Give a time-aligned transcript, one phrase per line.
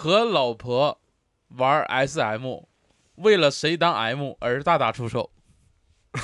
[0.00, 0.98] 和老婆
[1.58, 2.62] 玩 SM，
[3.16, 5.30] 为了谁当 M 而大打出手。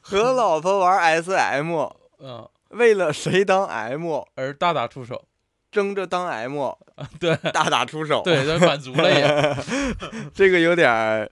[0.00, 1.74] 和老婆玩 SM，
[2.20, 5.24] 嗯，为了谁当 M 而大打出手。
[5.72, 6.70] 争着当 M，
[7.18, 8.22] 对，大打出手。
[8.22, 9.56] 对，这满足了也。
[10.32, 11.28] 这个有点儿，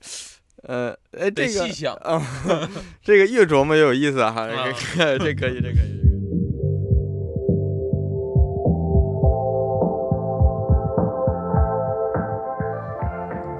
[0.64, 1.94] 呃，哎，这个细想。
[1.94, 2.20] 啊，
[3.00, 4.48] 这个越琢磨越有意思哈。
[4.48, 6.09] 啊这个这可以，这可以，这可以。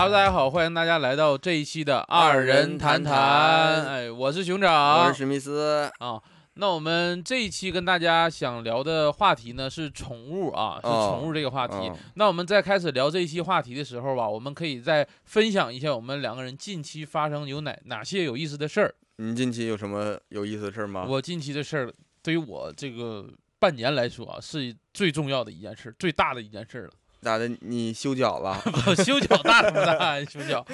[0.00, 3.84] Hello，大家好，欢迎大家来到这一期的二人谈谈。
[3.84, 5.90] 哎，我是熊掌，我是史密斯。
[5.98, 6.22] 啊。
[6.54, 11.74] 那我们这一期跟大家想聊的话题呢是宠物啊，是哦宠物这个话题。
[11.74, 18.94] 哦那我们在开始聊这一期话题的时候吧，我们可以再分享一下我们两个人近期发生有哪哪些有意思的事儿。
[19.16, 21.06] 你近期有什么有意思的事儿吗？
[21.08, 26.90] 我近期的事儿，对于我这个半年来说啊，是最重要的一件事，最大的一件事了。
[27.20, 27.48] 咋的？
[27.60, 28.62] 你修脚了？
[28.86, 30.24] 我修脚大什么大？
[30.24, 30.64] 修脚，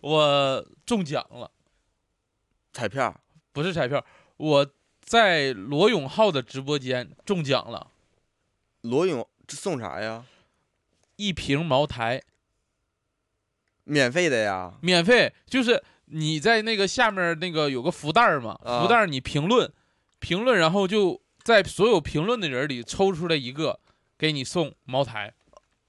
[0.00, 1.50] 我中奖了，
[2.72, 3.20] 彩票？
[3.52, 4.04] 不是彩票，
[4.38, 4.66] 我
[5.00, 7.88] 在罗永浩的直播间中奖了，
[8.80, 10.24] 罗永这送啥呀？
[11.16, 12.22] 一瓶茅台，
[13.84, 14.74] 免费的呀？
[14.80, 19.70] 免费，就是你在那个下面那个有个福袋嘛，啊福袋你评论，
[20.18, 23.78] 评论，然后就在所有评论的人里抽出来一个，
[24.16, 25.34] 给你送茅台。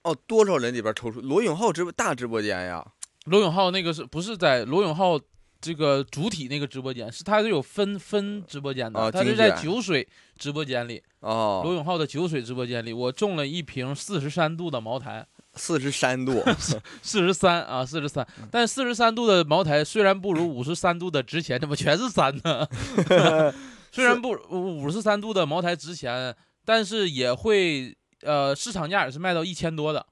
[0.04, 2.86] 哦，多少人里边抽出罗永浩直播大直播间呀？
[3.26, 5.20] 罗永浩那个是不是在罗永浩
[5.62, 7.10] 这个主体那个直播间？
[7.10, 10.06] 是他是有分分直播间的，哦他是在酒水
[10.38, 16.44] 直播间里，罗哦，永浩的酒水直播间里，我中了一瓶四十三度的茅台，四十三度。
[17.02, 18.28] 四十三啊，四十三。
[18.52, 22.68] 但四十三度的茅台虽然不如五十三度的值钱，怎么全是三呢？
[23.90, 26.36] 虽然不五十三度的茅台值钱，
[26.66, 30.06] 但是也会呃市场价也是卖到一千多的，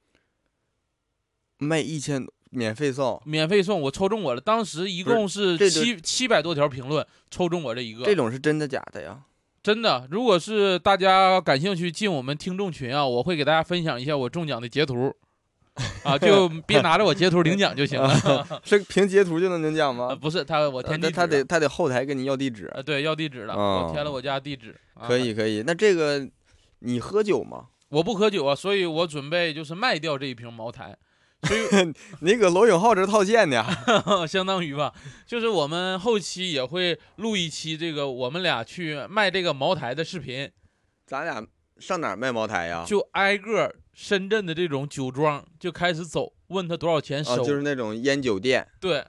[1.58, 4.42] 卖一千免费送，免费送，我抽中我了。
[4.42, 8.04] 当时一共是七七百多条评论，抽中我这一个。
[8.06, 9.22] 这种是真的假的呀？
[9.64, 15.16] 真的，如果是大家感兴趣进我们听众群啊，我会给大家分享一下我中奖的截图，
[16.04, 18.12] 啊，就 别拿着我截图领奖就行了。
[18.66, 20.16] 是凭截图就能领奖啊，吗？
[20.16, 22.66] 不是他，我呃填地址了他他得他得后台跟你要地址。
[22.74, 24.76] 啊，对，要地址了，哦我填了我家地址。
[24.96, 26.28] 啊可，以可以，那这个
[26.80, 27.68] 你喝酒吗？
[27.92, 30.98] 我不喝酒啊，所以我准备就是卖掉这一瓶茅台，
[31.44, 31.62] 所以
[32.22, 33.64] 你搁罗永浩这套现的？
[34.28, 34.94] 相当于吧，
[35.28, 40.50] 就是我们后期也会录一期这个我们俩去卖这个茅台的视频，
[41.06, 41.46] 咱俩
[41.80, 42.86] 上哪儿卖茅台呀？
[42.88, 48.66] 就挨个深圳的这种酒庄就开始走，问他多少钱哦，收，就是那种烟酒店。
[48.80, 49.06] 对，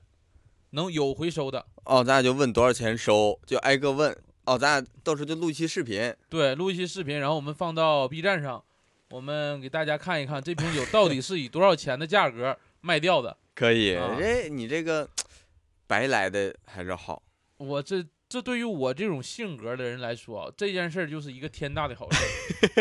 [0.70, 1.66] 能有回收的。
[1.84, 4.16] 哦，咱俩就问多少钱收，就挨个问。
[4.44, 6.12] 哦，咱俩到时候就录一期视频。
[6.28, 8.64] 对，录一期视频，然后我们放到 B 站上，
[9.12, 13.36] 我们给大家看一看这瓶酒到底是以多少钱的价格卖掉的。
[13.54, 15.06] 可以，啊这你这个
[15.86, 17.22] 白来的还是好。
[17.58, 22.18] 我这这对于我这种性格的人来说啊，这件事儿就是一个天大的好事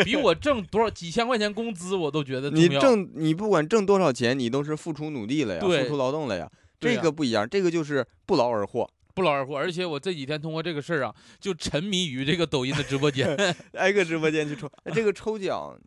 [0.04, 2.80] 比我挣多少几千块钱工资我都觉得重你要。
[2.80, 6.50] 挣你不管挣多少钱，你都是付出努力了呀，对付出劳动了呀。
[6.80, 13.36] 这呀个不一样，这个就是不劳而获，不劳而获，而且我这几天通过这个事儿啊，就沉迷于这个抖音的直播间。
[13.74, 14.66] 挨个直播间去抽。
[14.84, 15.78] 哎，这个抽奖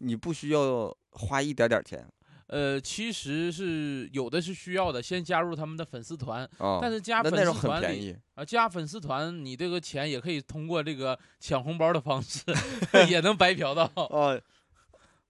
[0.00, 2.06] 你不需要花一点点钱
[2.48, 7.84] 呃，其实是有的是需要的，先加入他们的粉丝团，啊，但是加粉丝团。
[8.34, 12.42] 啊，加粉丝团，你这个钱也可以通过这个抢红包的方式，
[13.08, 14.36] 也能白嫖到， 哦，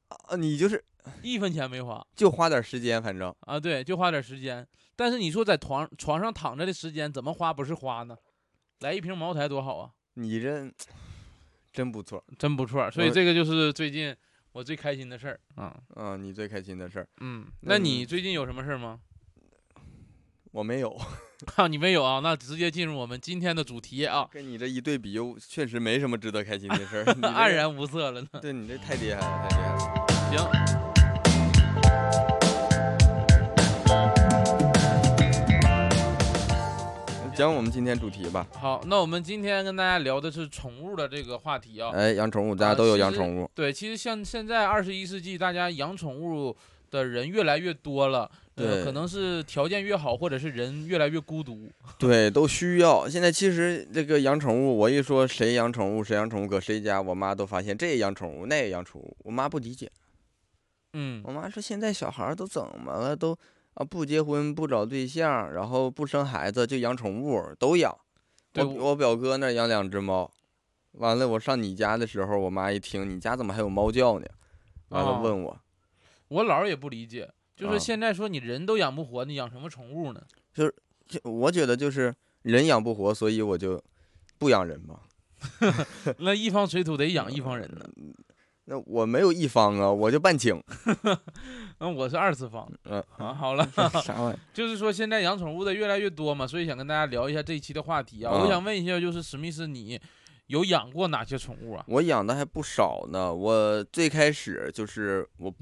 [0.08, 0.82] 啊，你就是
[1.20, 3.60] 一分钱没花就花点时间，反正啊。
[3.60, 4.66] 对，就花点时间。
[4.96, 8.16] 但是你说在床床上躺着的时间怎么花不是花呢？
[8.78, 10.72] 来一瓶茅台多好啊，你这
[11.70, 12.24] 真不错。
[12.38, 12.90] 真不错。
[12.90, 14.16] 所以这个就是最近
[14.52, 15.76] 我最开心的事儿啊。
[15.96, 19.00] 嗯，你最开心的事儿，嗯，那你嗯最近有什么事儿吗？
[20.52, 20.90] 我没有。
[21.54, 22.20] 哈， 你没有啊？
[22.22, 27.04] 那直接进入我们今天的主题啊，跟你这一对比，又确实没什么值得开心的事儿。
[27.22, 28.28] 黯，然无色了呢。
[28.42, 30.70] 对你这太厉害了，太厉害了。
[30.72, 30.79] 行，
[37.40, 38.46] 这讲我们今天主题吧。
[38.52, 41.90] 好，那我们今天跟大家聊的是宠物的这个话题啊。
[41.94, 43.50] 哎，养宠物，大家啊都有养宠物。
[43.54, 46.54] 对，其实像现在二十一世纪，大家养宠物
[46.90, 48.30] 的人越来越多了。
[48.56, 51.66] 呃，对可能是条件越好，或者是人越来越孤独。
[51.98, 53.08] 对，都需要。
[53.08, 59.16] 现在其实这个养宠物，我一说谁养宠物，谁养宠物，搁谁家，我妈都发现这也养宠物，那也养宠物。
[59.24, 59.90] 我妈不理解，
[60.92, 63.16] 嗯我妈说现在小孩儿都怎么了？
[63.16, 63.34] 都
[63.74, 67.96] 啊不结婚不找对象，然后不生孩子就养宠物，都养。
[68.56, 70.30] 我我表哥那养两只猫，
[70.92, 74.26] 完了我上你家的时候，我妈一听你家怎么还有猫叫呢？
[74.88, 75.60] 完了哦问我，
[76.28, 80.20] 我姥儿也不理解，就说啊现在说你人都养不活，你养什么宠物呢？
[80.52, 80.74] 就是
[81.22, 82.12] 我觉得就是
[82.42, 83.80] 人养不活，所以我就
[84.36, 85.00] 不养人嘛。
[86.18, 87.88] 那一方水土得养一方人呢。
[88.66, 90.62] 那我没有一方啊，我就半请。
[91.78, 92.70] 那，我是二次方。
[92.84, 93.68] 嗯啊，好了，
[94.04, 94.38] 啥玩意？
[94.52, 98.32] 就是说现在养宠物的越来越多嘛，所以想跟大家聊一下这一期的话题啊。
[98.32, 100.00] 啊我想问一下，就是史密斯，你
[100.46, 101.84] 有养过哪些宠物啊？
[101.88, 103.34] 我养的还不少呢。
[103.34, 105.52] 我最开始就是我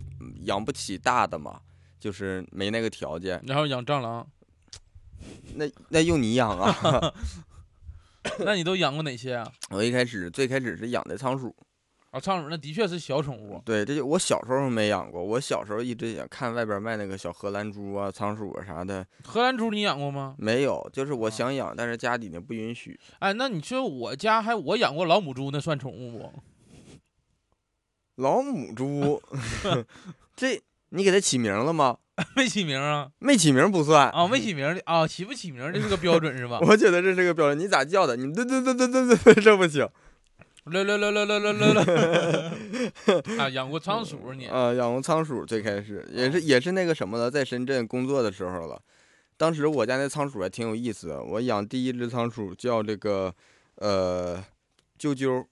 [0.42, 1.60] 养不起大的嘛，
[1.98, 3.40] 就是没那个条件。
[3.46, 4.26] 然后养蟑螂，
[5.54, 7.14] 那那用你养啊？
[8.40, 9.50] 那你都养过哪些啊？
[9.70, 11.54] 我一开始最开始是养的仓鼠。
[12.10, 13.60] 啊，仓鼠那的确是小宠物。
[13.64, 15.22] 对，这就我小时候没养过。
[15.22, 20.34] 我小时候一直也看外边卖那个小荷兰猪啊、仓鼠啊啥的，荷兰猪你养过吗？
[20.38, 20.88] 没有。
[20.92, 22.98] 就是我啊想养，但是家里呢不允许。
[23.18, 26.32] 哎，那你说我家还我养过老母猪，那算宠物不？
[28.16, 29.22] 老母猪，
[30.34, 31.98] 这你给它起名了吗？
[32.34, 33.10] 没起名啊？
[33.18, 34.08] 没起名不算。
[34.10, 36.58] 啊，没起名的啊，起不起名这是个标准是吧？
[36.62, 38.16] 我觉得这是个标准，你咋叫的？
[38.16, 39.86] 你这这这这这这，这不行。
[40.70, 43.38] 乐乐乐乐乐乐乐！
[43.38, 44.46] 啊，养过仓鼠你？
[44.46, 48.80] 啊，养过仓鼠，最开始也是也是那个什么了，在深圳工作的时候了。
[49.36, 53.32] 当时我家那仓鼠还挺有意思，我养第一只仓鼠叫这个
[53.76, 54.36] 呃
[54.98, 55.44] 啾啾，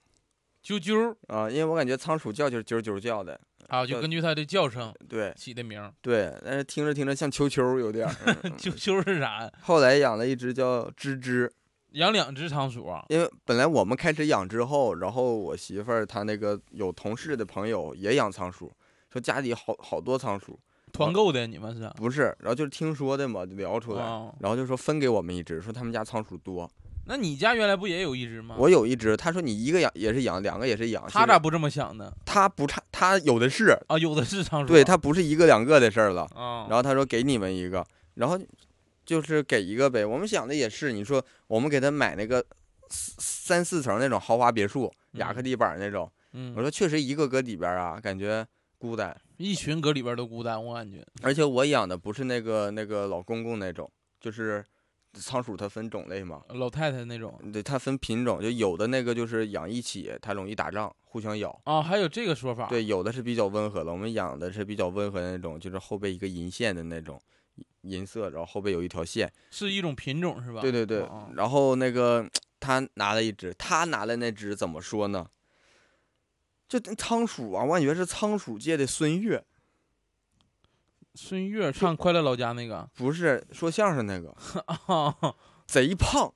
[0.64, 8.08] 啾啾啊，因为我感觉仓鼠叫就是啾啾叫的啊，就根据它的叫声对起的名对，但是听着听着像啾啾有点，
[8.58, 9.50] 啾啾是啥？
[9.62, 11.50] 后来养了一只叫吱吱。
[11.96, 13.04] 养两只仓鼠啊？
[13.08, 18.70] 因为本来我们开始养之后，然后我媳妇儿她那个有同事的朋友也养仓鼠，
[19.10, 20.58] 说家里好好多仓鼠，
[20.92, 21.90] 团购的你们是？
[21.96, 26.70] 不是，然后就是听说的嘛，就聊出来，哦然后就说分给我们一只，说他们家仓鼠多。
[27.08, 28.56] 那你家原来不也有一只吗？
[28.58, 31.02] 我有一只，他说你一个养也是养，两个也是养。
[31.08, 32.12] 他咋不这么想呢？
[32.26, 34.66] 他不差，他有的是，啊，有的是仓鼠。
[34.66, 36.28] 对他不是一个两个的事儿了。
[36.34, 38.38] 哦，然后他说给你们一个，然后
[39.06, 40.04] 就是给一个呗。
[40.04, 42.44] 我们想的也是，你说我们给他买那个
[42.90, 49.16] 四三四层那种豪华别墅，亚克嗯地板那种，我嗯，说确实一个搁里边啊，感觉孤单。
[49.38, 51.06] 一群搁里边都孤单，我感觉。
[51.22, 54.64] 而且我养的不是那个那个老公公那种，就是
[55.12, 61.58] 仓鼠它分种类嘛，老太太那种对，它分品种，就有的那个就是养一起，它容易打仗，互相咬。
[61.64, 62.66] 啊，还有这个说法。
[62.68, 67.20] 对，有的是比较温和的，我们养的是比较温和的那种，就是后背一个银线的那种
[67.82, 69.32] 银色，然后后背有一条线。
[69.50, 70.60] 是一种品种是吧？
[70.60, 75.28] 对对对哦，然后那个他拿了一只，他拿了那只怎么说呢？
[76.68, 79.44] 就那仓鼠啊，我感觉是仓鼠界的孙悦，
[81.14, 84.36] 孙悦唱《快乐老家》那个不是说相声那个，
[84.92, 85.14] 啊
[85.66, 86.32] 贼胖。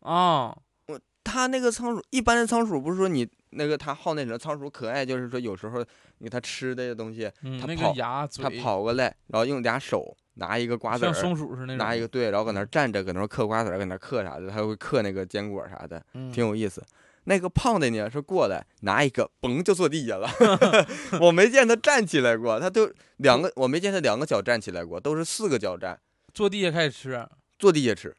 [0.00, 0.54] 啊，
[0.88, 5.80] 我他那个仓鼠，一般的仓鼠不是说你那个他好那种仓鼠可爱，就是说有时候
[6.18, 16.82] 你给它吃的东西，嗯，那个它跑牙它跑过来，然后用俩手拿一个瓜子像儿，松鼠似的那种，拿一个对，然后搁那站着，搁那嗑瓜子儿，搁那嗑啥的，它会嗑那个坚果啥的，嗯挺有意思。
[17.26, 20.28] 那个胖的呢是过来拿一个，嘣就坐地下了，
[21.20, 25.98] 我没见他站起来过，他都两个，我没见他两个脚站起来过，都是四个脚站，
[26.34, 27.26] 坐地下开始吃。
[27.56, 28.14] 坐地下吃，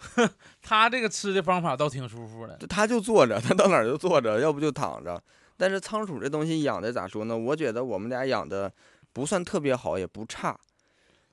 [0.62, 2.56] 他这个吃的方法倒挺舒服的。
[2.68, 5.22] 他就坐着，他到哪儿就坐着，要不就躺着。
[5.56, 7.36] 但是仓鼠这东西养的咋说呢？
[7.36, 8.72] 我觉得我们俩养的
[9.12, 10.58] 不算特别好，也不差。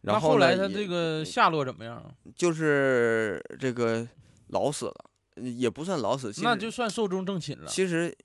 [0.02, 2.04] 那然后后来他这个下落怎么样？
[2.36, 4.08] 就是这个
[4.48, 7.68] 老死了，也不算老死，那就算寿终正寝了。
[7.68, 8.16] 其实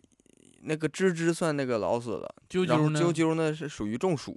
[0.63, 3.01] 那个吱吱算那个老死了，啾啾呢？
[3.01, 4.37] 啾啾呢是属于中暑，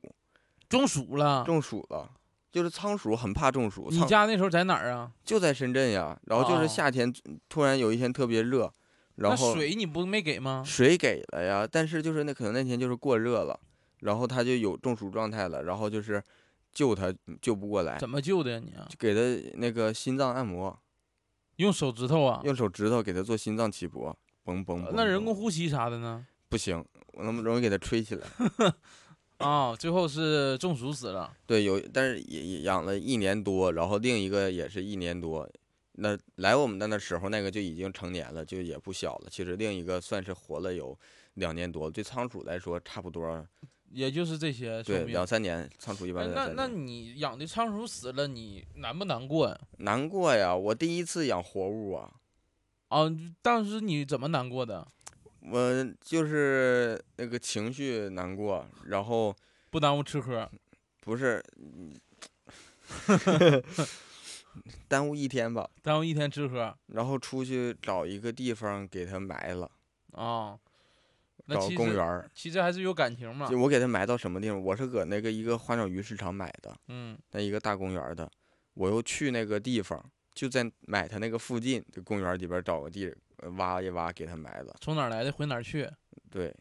[0.69, 1.43] 中暑了。
[1.43, 2.09] 中暑了。
[2.55, 5.11] 就是仓鼠很怕中暑，你家那时候在哪儿啊？
[5.25, 6.17] 就在深圳呀。
[6.27, 7.13] 然后就是哦夏天
[7.49, 8.71] 突然有一天特别热，
[9.15, 10.63] 然后水你不没给吗？
[10.65, 13.59] 水给了呀，但是就是那可能那天就是过热了，
[13.99, 16.23] 然后它就有中暑状态了，然后就是
[16.71, 18.87] 救它救不过来，怎么救的呀你啊？
[18.89, 20.79] 就给他那个心脏按摩，
[21.57, 22.39] 用手指头啊？
[22.45, 24.91] 用手指头给它做心脏起搏，嘣嘣嘣。
[24.93, 26.25] 那人工呼吸啥的呢？
[26.47, 28.25] 不行，我那么容易给它吹起来。
[29.37, 31.35] 啊，最后是中暑死了。
[31.45, 35.47] 对，有，但是也也养了一年多，然后另一个也是一年多，
[35.93, 39.27] 那来我们的那时候，那个就已经成年了，就也不小了。
[39.29, 40.97] 其实另一个算是活了有
[41.35, 43.45] 两年多，对仓鼠来说差不多，
[43.91, 45.03] 也就是这些对。
[45.05, 45.69] 两三年。
[45.79, 46.67] 仓鼠一般哎那那。
[46.67, 49.59] 你养的仓鼠死了，你难不难过呀？
[49.79, 52.13] 难过呀，我第一次养活物啊，
[52.87, 53.11] 啊，
[53.41, 54.87] 当时你怎么难过的？
[55.51, 59.35] 我就是那个情绪难过，然后
[59.69, 60.49] 不耽误吃喝。
[61.01, 61.43] 不是，
[64.87, 69.69] 耽误一天吧，耽误一天吃喝然后出去找一个地方给它埋了，
[70.13, 70.57] 啊。
[71.47, 72.27] 那找其公园儿。
[72.33, 73.55] 其实还是有感情嘛就。
[73.59, 74.59] 我给它埋到什么地方？
[74.59, 78.27] 我是搁那个一个花鸟鱼市场买的，嗯那一个大公园儿的，
[78.73, 83.13] 我又去那个地方，就在买它那个附近，的公园儿里边儿找个地呃
[83.57, 84.75] 挖一挖给它埋了。
[84.81, 85.89] 从哪儿来的回哪儿去
[86.29, 86.55] 对，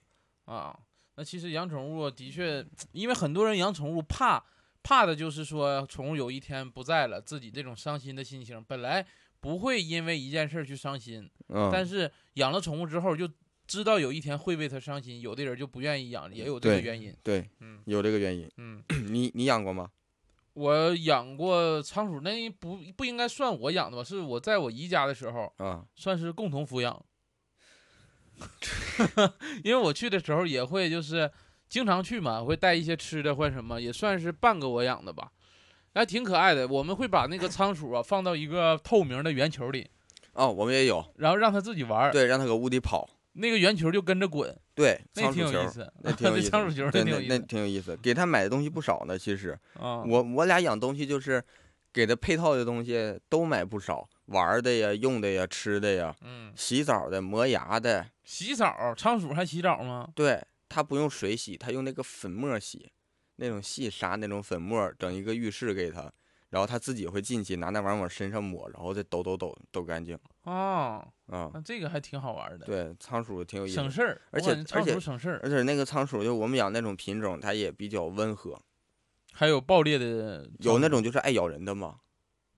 [0.44, 0.78] 啊。
[1.16, 4.44] 那其实养宠物的确，因为很多人养宠物怕
[4.82, 9.06] 怕的就是说宠物有一天不在了，自己这种伤心的心情，本来
[9.40, 13.28] 不会因为一件事儿去伤心，嗯，但是养了宠物之后就
[13.66, 17.16] 知道有一天会为它伤心，有的人就不愿意养，也有这个原因。
[17.22, 18.50] 对，嗯有这个原因。
[18.56, 19.88] 嗯， 你你养过吗？
[20.54, 24.04] 我养过仓鼠，那不不应该算我养的吧？
[24.04, 27.04] 是我在我姨家的时候，啊，算是共同抚养。
[29.62, 31.30] 因为我去的时候也会就是
[31.68, 35.30] 经常去嘛，会带一些吃的或者什么，也算是半个我养的吧，
[35.94, 36.66] 还挺可爱的。
[36.66, 39.88] 我们会把那个仓鼠啊放到一个透明的圆球里，
[40.32, 43.08] 哦，我们也有，然后让它自己玩儿，对，让它搁屋里跑。
[43.34, 45.92] 那个圆球就跟着滚，对，那挺有意思。
[46.02, 46.50] 那挺有意思。
[46.50, 47.96] 仓鼠球对，那那挺有意思挺有意思。
[48.02, 50.02] 给他买的东西不少呢，其实啊。
[50.04, 51.42] 我我俩养东西就是
[51.92, 58.06] 给他配套的东西都买不少，玩的呀、用的呀、吃的呀、嗯，洗澡的、磨牙的。
[58.24, 60.08] 洗澡，仓鼠还洗澡吗？
[60.14, 62.90] 对，它不用水洗，它用那个粉末洗，
[63.36, 66.10] 那种细沙那种粉末，整一个浴室给它，
[66.54, 70.16] 然后它自己会进去拿那玩意儿往身上抹，然后再抖抖抖抖干净。
[70.44, 73.74] 啊，啊、那这个还挺好玩的，对，仓鼠挺有意思。
[73.74, 74.22] 省事儿。
[74.30, 78.56] 而且而且鼠省事儿，而且那个仓鼠，就我们养那种品种，它也比较温和，
[79.32, 81.96] 还有爆裂的，有那种就是爱咬人的嘛，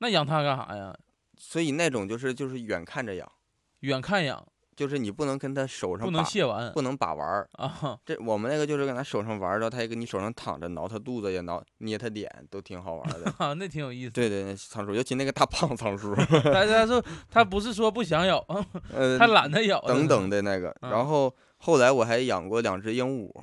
[0.01, 0.95] 那养它干啥呀？
[1.39, 3.33] 所以那种就是就是远看着养，
[3.81, 7.49] 远看养，就是你不能跟他手上不能把卸完不能把玩儿。
[7.55, 7.99] 啊。
[8.05, 13.33] 这我们那个就是跟他手上玩儿，然后它也跟你手上躺着，挠他肚子也，挠捏他脸，都挺好玩儿的。
[13.39, 14.11] 啊，那挺有意思。
[14.11, 16.15] 对对，那仓鼠，尤其那个大胖仓鼠，
[16.45, 18.39] 但是他说他不是说不想咬，
[18.93, 19.81] 呃，他懒得咬。
[19.81, 20.69] 等等的那个。
[20.83, 23.43] 嗯然后后来我还养过两只鹦鹉，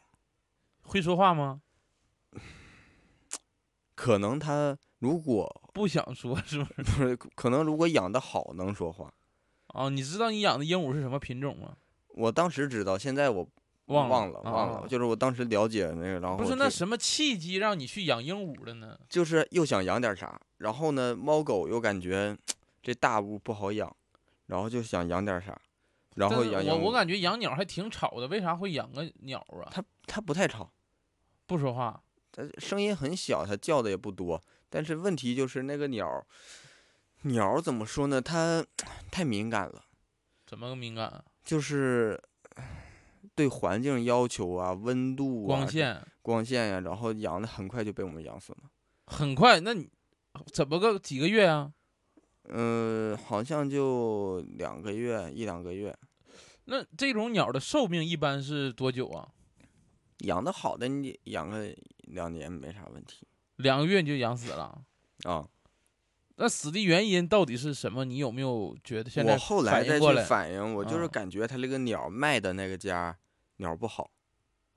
[0.84, 1.62] 会说话吗？
[3.96, 6.84] 可能他如果不想说，是不是？
[6.84, 9.12] 不是，可能如果养的好能说话。
[9.74, 11.76] 啊，你知道你养的鹦鹉是什么品种吗？
[12.10, 13.48] 我当时知道，现在我
[13.88, 18.98] 忘忘了忘了，啊就是我当时了解那个，然后不是那什么契机让你去养鹦鹉的呢？
[19.10, 22.38] 就是又想养点啥，然后呢，猫狗又感觉
[22.82, 23.94] 这大屋不好养，
[24.46, 25.60] 然后就想养点啥，
[26.16, 26.66] 然后养。
[26.66, 29.68] 我我感觉养鸟还挺吵的，为啥会养个鸟啊？
[29.72, 30.72] 它它不太吵，
[31.48, 32.00] 不说话，
[32.32, 34.40] 它声音很小，它叫的也不多，
[34.70, 36.24] 但是问题就是那个鸟儿，
[37.24, 38.22] 鸟儿怎么说呢？
[38.22, 38.66] 它
[39.10, 39.84] 太敏感了，
[40.46, 41.24] 怎么个敏感啊？
[41.44, 42.22] 就是
[43.34, 48.60] 对环境要求啊、温度啊、光线光线呀、然后养的很快就被我们养死了。
[49.06, 49.90] 很快，那你
[50.52, 51.74] 怎么个几个月啊？
[52.50, 55.98] 嗯，好像就两个月，一两个月。
[56.66, 59.30] 那这种鸟的寿命一般是多久啊？
[60.20, 63.26] 养的好的，你养个两年没啥问题
[63.56, 64.84] 两个月你就养死了？
[65.24, 65.48] 啊。
[66.36, 68.04] 那死的原因到底是什么？
[68.06, 73.16] 你有没有觉得现在我后来再去反应我就是啊感觉他那个鸟卖的那个家
[73.58, 74.10] 鸟不好，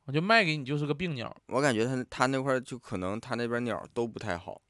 [0.04, 4.60] 我就卖给你就是个病鸟我感觉他他那块儿就可能他那边鸟都不太好，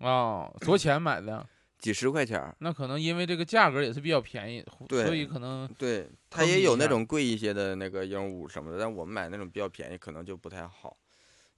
[0.00, 1.46] 啊，多少钱买的？
[1.78, 2.56] 几十块钱儿。
[2.60, 10.96] 那可能因为这个价格也是比较便宜，对所以可能对，它坑你一下也有那种贵一些的那个鹦鹉什么的，但我们买那种比较便宜，可能就不太好。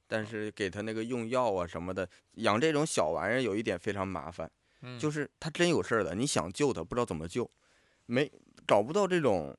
[0.06, 4.50] 但是给他那个用药啊什么的，养这种小玩意儿有一点非常麻烦。
[4.82, 7.50] 嗯就是它真有事儿了，你想救它，不知道怎么救，
[8.04, 8.30] 没
[8.66, 9.56] 找不到这种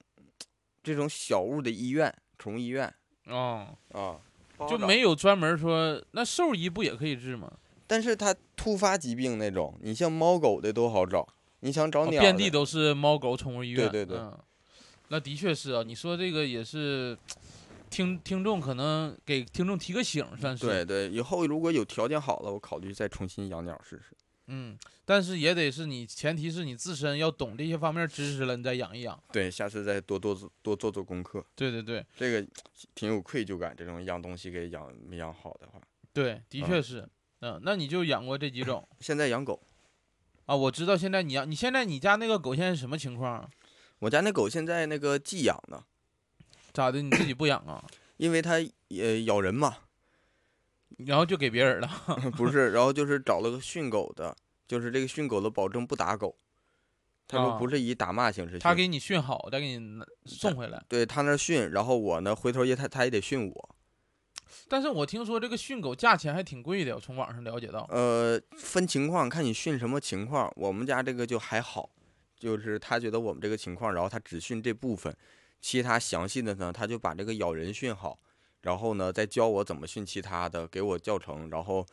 [0.84, 2.94] 这种小物的医院，宠物医院
[3.26, 4.22] 哦，啊，
[4.70, 7.52] 就没有专门说那兽医不也可以治吗？
[7.88, 11.28] 但是它突发疾病那种，你像猫狗的都好找，
[11.62, 13.90] 你想找哦鸟、遍地都是猫狗宠物医院。
[13.90, 14.38] 对对对嗯，
[15.08, 17.18] 那的确是啊，你说这个也是
[17.96, 20.66] 听听众可能给听众提个醒，算是。
[20.66, 24.14] 对对，以后如果有条件好了，我考虑再重新养鸟试试。
[24.48, 29.18] 嗯，但是也得是你，前提是你自身要懂这些方面知识了，你再养一养。
[29.32, 32.46] 对，下次再多多做多做做功课，对对对这个
[32.94, 33.74] 挺有愧疚感。
[33.74, 35.80] 这种养东西给养没养好的话，
[36.12, 37.08] 对，的嗯确是。
[37.40, 39.62] 嗯，那你就养过这几种 现在养狗，
[40.48, 43.50] 啊，我知道现在你养，你现在你家那个狗现在什么情况啊？
[44.00, 45.82] 我家那狗现在那个寄养呢，
[46.76, 47.02] 咋的？
[47.02, 47.84] 你自己不养啊？
[48.18, 49.78] 因为它也咬人嘛，
[50.98, 51.90] 然后就给别人了。
[52.38, 54.36] 不是，然后就是找了个训狗的，
[54.68, 56.38] 就是这个训狗的保证不打狗，
[57.28, 60.82] 他说啊不是以打骂形式训，他给你训好，再给你拿送回来。
[60.88, 63.76] 对他那儿训，然后我呢回头也他他也得训我，
[64.70, 67.86] 但是我听说这个训狗价钱还挺贵的，我从网上了解到。
[67.90, 71.90] 呃，分情况看你训什么情况，我们家这个就还好，
[72.40, 75.14] 就是他觉得我们这个情况，然后他只训这部分，
[75.66, 78.20] 其他详细的呢，他就把这个咬人训好，
[78.62, 81.84] 然后呢再教我怎么训其他的，给我教程，然后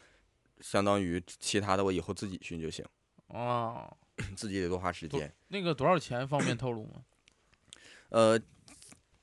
[0.61, 2.85] 相当于其他的我以后自己训就行，
[3.29, 3.91] 哦，
[4.37, 5.35] 自己得多花时间。
[5.49, 7.03] 那个多少钱方便透露吗？
[8.13, 8.39] 呃，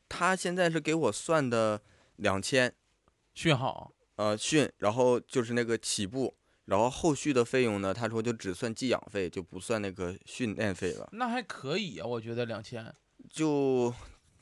[0.07, 1.79] 他现在是给我算的
[2.15, 2.73] 两千，
[3.35, 11.07] 训好呃训，然后就是那个起步，然后后续的费用呢，他说就只算寄养费，就不算那个训练费了。
[11.11, 12.91] 那还可以啊，我觉得两千。
[13.29, 13.93] 就，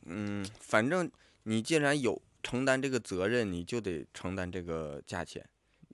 [0.07, 1.09] 嗯，反正
[1.43, 5.47] 你既然有承担这个责任，你就得承担这个价钱。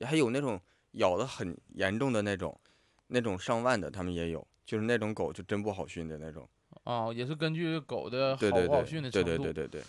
[0.06, 0.60] 还有那种
[0.94, 2.60] 咬的很严重的那种，
[3.08, 6.48] 那种上万的他们也有，就是那种狗就真不好训的那种。
[6.84, 9.28] 哦，也是根据狗的好不好训的程度。
[9.30, 9.84] 对对对对对。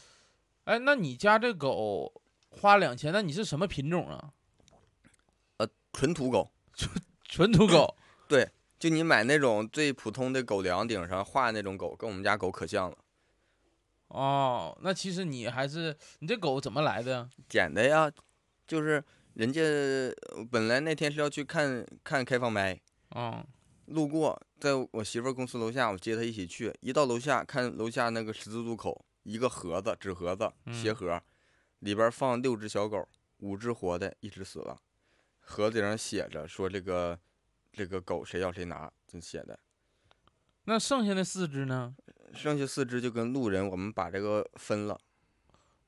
[0.64, 4.32] 哎，那你家这狗花两千，那你是什么品种啊？
[5.92, 6.90] 纯土狗，纯
[7.28, 7.94] 纯土狗。
[8.26, 12.98] 对就你买那种最普通的狗粮，顶上画那种狗，跟我们家狗可像了。
[14.14, 17.28] 哦，那其实你还是你这狗怎么来的？
[17.48, 18.08] 捡的呀，
[18.64, 19.02] 就是
[19.32, 23.44] 人家呃本来那天是要去看看开放麦，啊、
[23.86, 26.72] 路过，在我媳妇儿公司楼下，我接她一起去。
[26.80, 31.22] 一到楼下，看楼下那个十字路口，一个盒子，纸盒子，鞋嗯盒，
[31.80, 34.80] 里边放六只小狗，五只活的，一只死了。
[35.40, 37.18] 盒子上写着说这个
[37.72, 39.58] 这个狗谁要谁拿，这写的。
[40.66, 41.96] 那剩下那四只呢？
[42.34, 44.98] 剩下四只就跟路人我们把这个分了。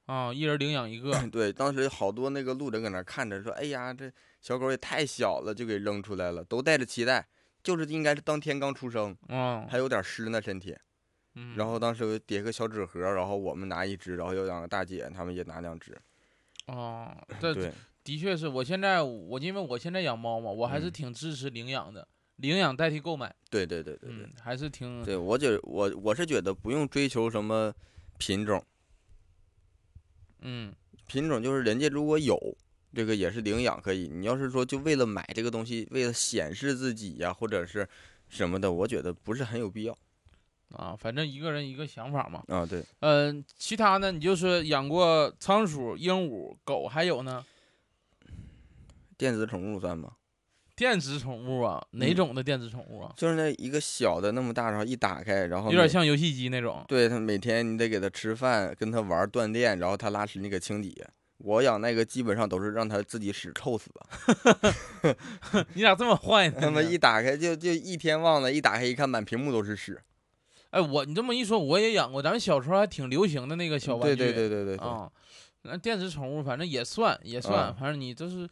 [0.06, 1.12] 啊，一人领养一个。
[1.30, 7.26] 对，当时好多那个路人搁那看着，说：“哎呀，这小狗也太小了，就给扔出来了，都带着期待，
[7.62, 10.76] 就是应该是当天刚出生，嗯还有点湿呢身体。”
[11.34, 11.56] 嗯。
[11.56, 15.98] 然后当时叠个小纸盒，然后我们拿一只，然后有两个大姐他们也拿两只。
[16.68, 17.72] 哦，这对，
[18.04, 22.06] 的确是我现在我因为我现在养猫嘛，我还是嗯挺支持领养的，
[22.36, 23.34] 领养代替购买。
[23.50, 27.72] 对对对对对嗯，还是挺对，我觉我我是觉得不用追求什么
[28.18, 28.64] 品种，
[30.40, 30.74] 嗯
[31.06, 32.38] 品种就是人家如果有
[32.94, 34.08] 这个也是领养可以。
[34.08, 37.88] 你要是说就为了买这个东西，为了显示自己呀，或者是
[38.28, 39.96] 什么的，我觉得不是很有必要
[40.70, 42.42] 啊，反正一个人一个想法嘛。
[42.48, 42.66] 啊。
[42.66, 47.44] 对，嗯、其他呢，你就是养过仓鼠、鹦鹉、狗，还有呢，
[49.16, 50.16] 电子宠物算吗？
[50.76, 53.12] 电子宠物啊，哪嗯种的电子宠物啊？
[53.16, 56.84] 就是那一个小的那么大，然后一打开，然后有点像游戏机那种。
[56.86, 61.02] 对它每天你得给它吃饭，跟它玩儿锻炼，然后它拉屎你给清理。
[61.38, 63.90] 我养那个基本上都是让它自己屎臭死
[65.02, 65.16] 的，
[65.74, 66.58] 你咋这么坏呢？
[66.60, 70.00] 他妈你一打开就就一天忘了，一打开一看满屏幕都是屎。
[70.70, 74.24] 哎，我你这么一说，我也养过，咱们小时候还挺流行的那个小玩对具。
[74.24, 75.10] 对对对对对，啊，
[75.62, 78.48] 那电子宠物反正也算也算，啊反正你就是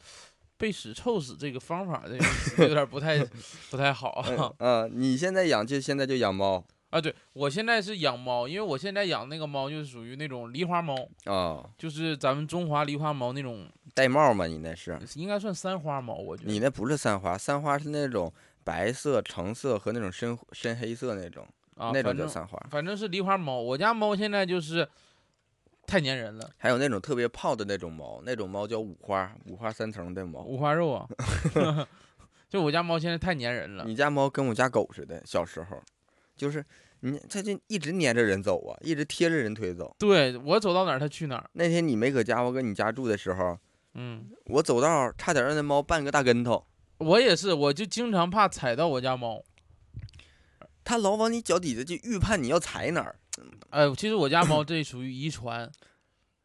[0.56, 2.16] 被屎臭死这个方法这
[2.56, 3.18] 个有点不太
[3.70, 4.24] 不太好
[4.58, 4.86] 啊。
[4.90, 14.46] 你现在养就现在就养猫啊，对我现在是养猫，因为我现在养那个猫就是属于那种狸花猫，啊，就是咱们中华狸花猫那种，玳瑁吗？
[14.46, 14.96] 你那是？
[15.16, 16.52] 应该算三花猫，我觉得。
[16.52, 21.44] 你那不是三花，三花是那种白色、橙色和那种深深黑色那种，
[21.76, 22.56] 啊，那种叫三花。
[22.70, 23.58] 反正是狸花猫。
[23.58, 24.88] 我家猫现在就是
[25.86, 30.42] 太粘人了，还有那种特别胖的那种猫，那种猫叫五花，五花三层的猫。
[30.42, 31.08] 五花肉啊。
[32.48, 35.82] 就我家猫现在太粘人了，你家猫跟我家狗似的，小时候，
[36.36, 36.64] 就是
[37.00, 39.94] 你它就一直粘着人走啊，一直贴着人腿走。
[39.98, 41.50] 对我走到哪儿它去哪儿。
[41.54, 43.58] 那天你没搁家，我搁你家住的时候，
[43.94, 46.64] 嗯，我走道儿差点让那猫绊个大跟头，
[46.98, 49.42] 我也是，我就经常怕踩到我家猫。
[50.84, 53.16] 它老往你脚底下就预判你要踩哪儿。
[53.70, 55.70] 哎，其实我家猫这属于遗传，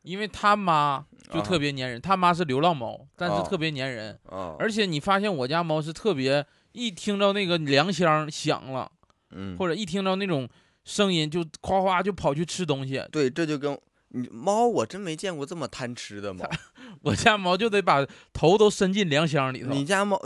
[0.02, 4.19] 因为它妈就特别粘人，它妈是流浪猫，但是啊特别粘人。
[4.30, 8.91] 啊，而且你发现我家猫是特别一听到那个粮箱响了，
[9.32, 10.49] 嗯，或者一听到那种
[10.84, 13.04] 声音就夸夸就跑去吃东西。
[13.12, 13.78] 对，这就跟
[14.10, 16.49] 你猫，我真没见过这么贪吃的猫。
[17.04, 19.69] 我家猫就得把头都伸进粮箱里头。
[19.69, 20.19] 你家猫，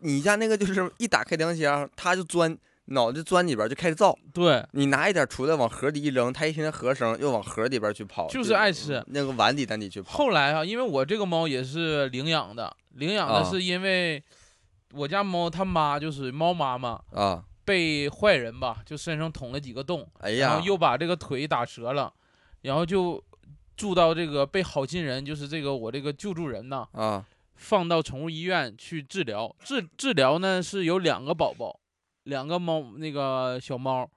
[0.00, 2.56] 你家那个就是一打开粮箱，它就钻，
[2.90, 4.16] 脑袋钻里边儿就开始造。
[4.32, 10.16] 对，你拿一点出来往盒里一扔，它一听见盒声又往盒里边儿去跑，就是爱吃那个碗里咱得去跑。
[10.16, 14.22] 后来啊，因为我这个猫也是领养的，领养的啊是因为
[14.92, 22.12] 我家猫它妈就是猫妈妈，啊，被坏人吧，就身上捅了几个洞，哎呀然后，又把这个腿打折了，
[22.62, 23.22] 然后就
[23.76, 27.24] 住到这个被好心人，就是这个我这个救助人呐，啊，
[27.54, 29.54] 放到宠物医院去治疗。
[29.62, 31.78] 治治疗呢是有两个宝宝，
[32.24, 34.08] 两个猫那个小猫，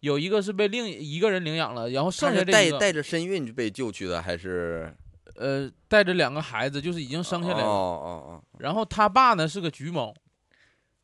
[0.00, 4.94] 有一个是被另一个人领养了，然后剩下这一个带着身孕就被救去的，还是
[5.36, 7.64] 呃带着两个孩子，就是已经生下来了。
[7.64, 10.12] 哦哦然后他爸呢是个橘猫，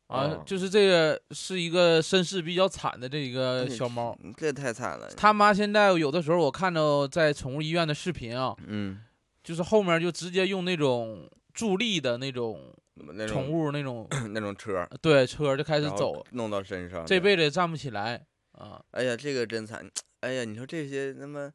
[0.07, 4.11] 啊，哦就是这个是一个身世比较惨的这一个小猫。
[4.11, 5.07] 哦，这太惨了。
[5.15, 8.99] 他妈现在有的时候我看到在宠物医院的视频啊，嗯，
[9.43, 18.83] 就是后面就直接用那种助力的那种那宠物那种 那种车对车就开始走，弄到身上，这辈子也站不起来啊。
[18.91, 19.89] 哎呀，这个真惨！
[20.21, 21.51] 哎呀，你说这些那么，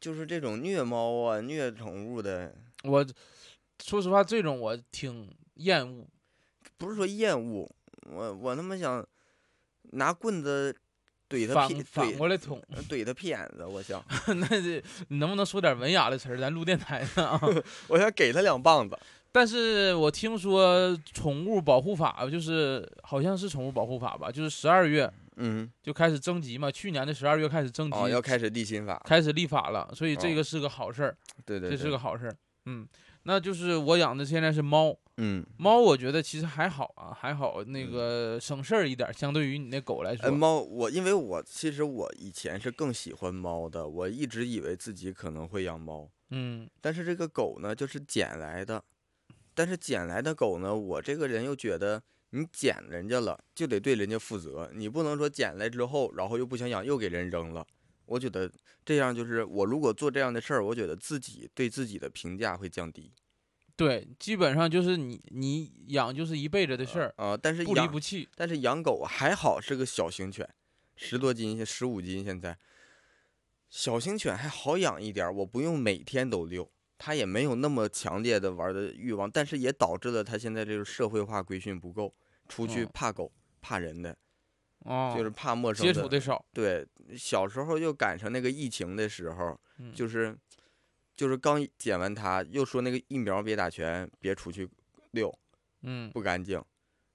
[0.00, 2.54] 就是这种虐猫啊、虐宠物的，
[2.84, 3.06] 我
[3.82, 6.06] 说实话，这种我挺厌恶。
[6.78, 7.70] 不是说厌恶，
[8.10, 9.06] 我我他妈想
[9.92, 10.74] 拿棍子
[11.32, 14.04] 怼他反屁反过来捅，怼他屁眼子，我想
[14.36, 16.36] 那这你能不能说点文雅的词儿？
[16.38, 17.40] 咱录电台呢啊。
[17.88, 18.98] 我想给他两棒子。
[19.34, 31.16] 但是我听说宠物保护法就是好像是宠物保护法吧，就是十二月嗯，就开始征集嘛，去年的十二月开始征集，哦，要开始立新法，开始立法了，所以这哦个是个好事儿，
[31.46, 32.36] 对对，这是个好事儿。
[32.66, 32.86] 嗯，
[33.24, 40.30] 那就是我养的现在是猫，嗯，猫我觉得其实还好啊，还好那嗯个省事儿一点儿，相对于你那狗来呃，说。
[40.32, 48.82] 猫，我因为我其实我以前是更喜欢猫的，我一直以为自己可能会养猫，嗯但是这个狗呢，就是捡来的，
[49.54, 57.64] 但是捡来的狗呢，我这个人又觉得你捡人家了，就得对人家负责，你不能说捡来之后，然后又不想养，又给人扔了。
[58.06, 58.50] 我觉得
[58.84, 63.12] 这样就是我如果做这样的事儿，我觉得自己对自己的评价会降低。
[63.74, 68.28] 对，基本上就是你你养就是一辈子的事儿，啊、但是不离不弃。
[68.34, 70.48] 但是养狗还好是个小型犬，
[70.94, 72.58] 十多斤，十五斤现在。
[73.70, 82.14] 小型犬还好养一点，我不用每天都遛，它也没有那么强烈的玩的欲望，但是也导致了它现在这个社会化规训不够，
[82.46, 84.16] 出去哦怕狗、怕人的，
[84.84, 86.44] 哦，就是怕陌生接触的少。
[86.52, 90.36] 对，小时候又赶上那个疫情的时候，嗯就是
[91.14, 94.68] 就是刚捡完它，又说那个疫苗别打全，别出去
[95.12, 95.32] 遛，
[95.82, 96.62] 嗯，不干净，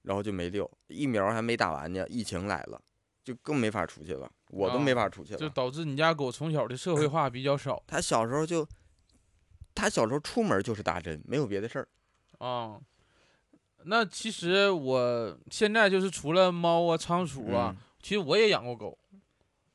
[0.02, 0.70] 然后就没溜。
[0.86, 2.80] 疫苗还没打完呢，疫情来了，
[3.22, 5.38] 就更没法出去了，我都没啊法出去了。
[5.38, 8.66] 就导致你家狗从小的社会化比较少它小时候就，
[9.74, 11.88] 它小时候出门就是打针，没有别的事儿。
[12.38, 12.80] 啊。
[13.84, 18.96] 那其实我现在就是除了猫啊、仓鼠啊，嗯其实我也养过狗。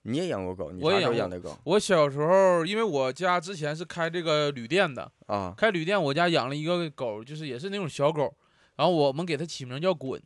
[0.05, 0.69] 你也养过狗？
[0.71, 5.53] 你我也养养的狗我小时候，因为我家之前是开这个旅店的，啊？
[5.55, 8.35] 开旅店我家养了一个狗，就是也是那种小狗，
[8.75, 10.21] 然后我们给它起名叫滚，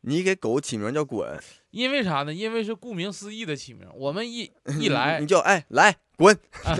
[0.00, 1.38] 你给狗起名叫滚，
[1.70, 2.32] 因为啥呢？
[2.32, 6.76] 因为是顾名思义的起名，我们一 一来你，就哎来滚 啊，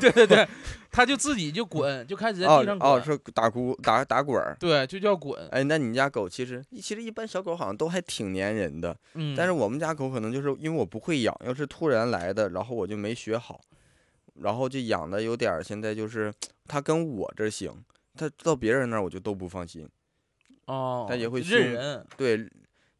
[0.00, 0.48] 对对对，
[0.90, 4.56] 它就自己就滚，就开始在哦地上滚，哦，是打咕打打滚儿。
[4.58, 5.46] 对，就叫滚。
[5.50, 13.60] 哎，那你家狗其实其实一般小狗好像都还挺粘人的，嗯，但是我们家狗可能就是因为我不会养，要是突然来的，然后我就没学好，
[14.34, 16.34] 然后就养的有点儿现在就是
[16.66, 17.72] 它跟我这儿行，
[18.16, 19.88] 它到别人那儿我就都不放心。
[20.66, 22.48] 哦，它也会认人，对，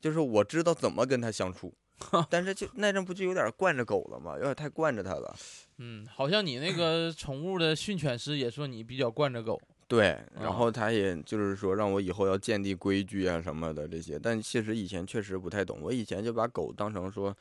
[0.00, 1.74] 就是我知道怎么跟它相处，
[2.30, 4.34] 但是就那阵不就有点惯着狗了吗？
[4.36, 5.34] 有点太惯着它了。
[5.78, 17.34] 嗯，好像你那个宠物的训犬师也说你比较惯着狗，对，啊然后他也就是说让我以后要建立规矩啊什么的这些，但其实以前确实不太懂，我以前就把狗当成说，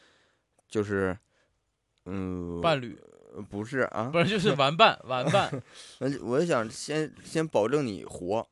[0.70, 1.18] 就是，
[2.06, 2.98] 嗯，伴侣
[3.36, 5.52] 呃不是啊，不是就是玩伴玩伴，
[6.00, 8.48] 那就我想先先保证你活，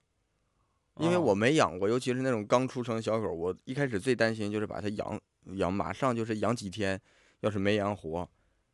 [0.99, 5.17] 因为哦我没养过，尤其是那种刚出生的小狗，我一开始最担心就是把它养
[5.55, 6.99] 养，马上就是养几天，
[7.39, 8.29] 要是没养活，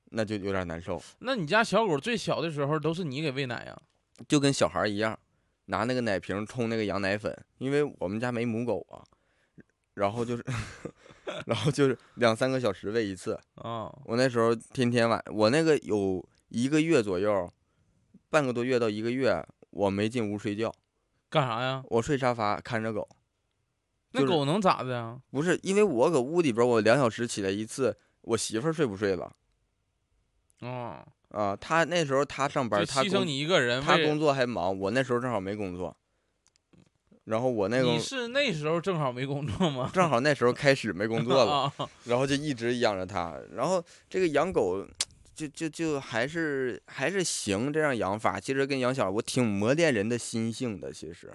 [0.05, 3.81] 那就有点难受，那你家小狗最小的时候都是你给喂奶呀？
[4.27, 5.17] 就跟小孩一样，
[5.65, 9.01] 拿那个奶瓶冲那个羊奶粉，因为我们家没母狗啊，
[9.93, 10.45] 然后就是，
[11.45, 17.51] 然后就是两三个小时喂一次，啊，我那时候天天晚，我那个有一个月左右，
[18.29, 20.73] 半个多月到一个月，我没进屋睡觉。
[21.29, 21.83] 干啥呀？
[21.87, 23.22] 我睡沙发看着狗，就是
[24.13, 25.19] 那狗能咋的呀？
[25.31, 29.35] 不是因为我搁屋里边，我两小时起来一次，我媳妇儿睡不睡了
[30.61, 31.55] 啊，啊？
[31.55, 35.95] 她那时候她上班牺牲工你一个人为她工作还忙，我那时候正好没工作，
[37.25, 39.89] 然后我那个你是那时候正好没工作吗？
[39.93, 44.85] 正好那时候开始没工作了， 啊，然后就一直养着它，然后这个养狗。
[45.35, 50.93] 就就就还是还是行，这样养法其实跟养小孩，我挺磨练人的心性的。
[50.93, 51.33] 其实，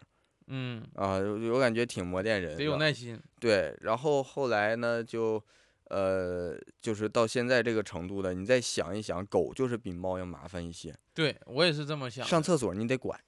[0.48, 2.56] 嗯，啊，我我感觉挺磨练人的。
[2.56, 3.20] 得有耐心。
[3.38, 5.42] 对，然后后来呢，就
[5.84, 10.94] 呃，就是到现在这个程度了，你再想一想，狗就是比猫要麻烦一些。
[11.14, 12.26] 对我也是这么想。
[12.26, 13.18] 上厕所你得管，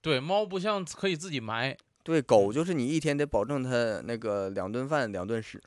[0.00, 5.62] 对，猫不像可以自己埋，对，狗就是你一天得保证它那个两顿饭两顿屎，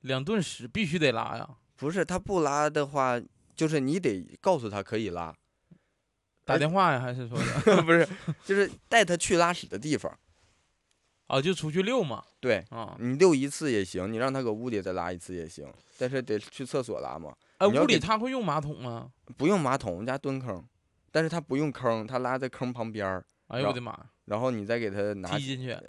[0.00, 1.48] 两顿屎必须得拉呀。
[1.76, 3.20] 不是它不拉的话，
[3.54, 5.34] 就是你得告诉它可以拉，
[6.44, 8.06] 打电话呀，还是说的 不是，
[8.44, 10.16] 就是带它去拉屎的地方。
[11.28, 12.24] 啊，就出去遛嘛。
[12.40, 17.32] 对啊，你遛一次也行，你让它搁屋里再拉一次也行，但是得去厕所拉嘛。
[17.58, 19.10] 哎，屋里它会用马桶吗？
[19.36, 20.64] 不用马桶，我们家蹲坑，
[21.10, 25.30] 但是它不用坑，它拉在坑旁边儿，让哎呦我的妈，然后你再给它拿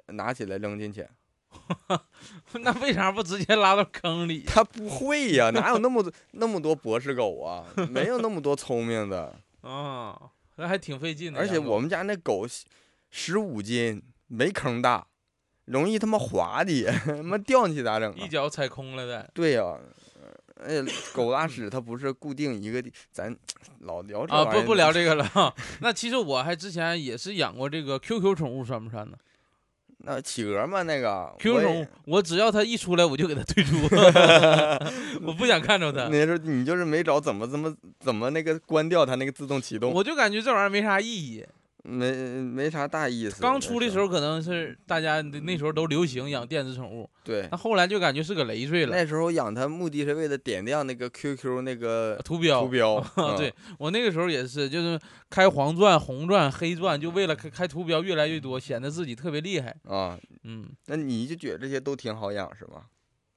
[0.07, 1.07] 拿起来扔进去。
[2.61, 4.43] 那为啥不直接拉到坑里？
[4.45, 7.65] 它不会呀，哪有那么多那么多博士狗啊？
[7.89, 9.35] 没有那么多聪明的。
[9.61, 11.39] 啊，那还挺费劲的。
[11.39, 12.45] 而且我们家那狗
[13.09, 15.07] 十五斤，没坑大，
[15.69, 18.15] 容易他妈滑的， 他妈掉进去咋整啊？
[18.17, 19.29] 一脚踩空了的。
[19.33, 19.77] 对呀、
[20.63, 23.35] 哎呀，狗拉屎它不是固定一个地，咱
[23.79, 25.53] 老聊这啊，不不聊这个了 哈。
[25.79, 29.17] 那其实我还之前也是养过这个 QQ 宠物，算不算呢
[30.01, 33.75] 那企鹅嘛，那个也宠物，我只要它一出来，我就给它退出，
[35.21, 36.07] 我不想看着它。
[36.07, 41.45] 那时候你就是没找怎么怎么怎么那个关掉它那个自动启动，我就感觉这玩意儿没啥意义。
[41.89, 43.41] 没没啥大意思。
[43.41, 48.95] 刚出的时候，可能是大家那时候都流行养电子宠物，对那，后来就感觉是个累赘了。
[48.95, 54.99] 那时候养它目的是为了点亮那个 QQ 那个图标，图标， 嗯对我那个时候也是，就是
[55.29, 59.75] 开黄钻、红钻、黑钻，就为了开开图标越来越多，显得自己特别厉害。
[59.85, 62.83] 啊，嗯那你就觉得这些都挺好养是吗？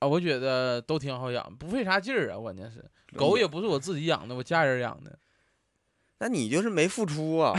[0.00, 2.36] 啊，我觉得都挺好养，不费啥劲儿啊。
[2.38, 2.84] 关键是
[3.16, 5.16] 狗也不是我自己养的，我家人养的，
[6.22, 7.52] 那你就是没付出啊。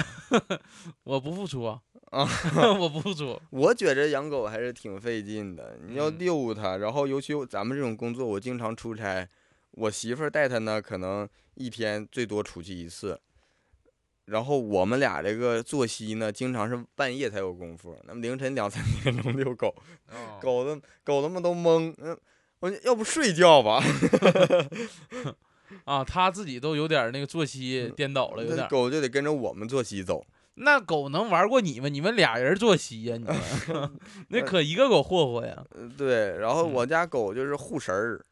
[1.04, 2.26] 我不付出啊，啊
[2.80, 3.38] 我不付出。
[3.52, 9.28] 我觉着养狗还是挺费劲的，你要嗯遛它，然后尤其咱们这种工作，我经常出差，
[9.72, 13.20] 我媳妇儿带它呢，可能一天最多出去一次。
[14.28, 19.76] 然后我们俩这个作息呢，经常是半夜才有功夫，那么凌晨两三点钟遛狗，
[20.10, 22.18] 哦狗子狗子们都懵，嗯，
[22.60, 23.84] 我说要不睡觉吧？
[25.86, 28.58] 啊，他自己都有点那个作息颠倒了，有点。
[28.58, 30.26] 那狗就得跟着我们作息走。
[30.56, 31.92] 那狗能玩过你们？
[31.92, 38.24] 你们俩人作息呀、你们 那可一个狗霍霍呀，呃对，然后嗯我家狗就是护食儿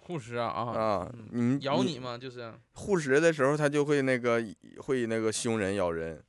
[0.00, 2.18] 护食啊啊，啊，嗯你们咬你吗？
[2.18, 4.44] 就是，护食的时候，它就会那个
[4.78, 6.20] 会那个凶人咬人。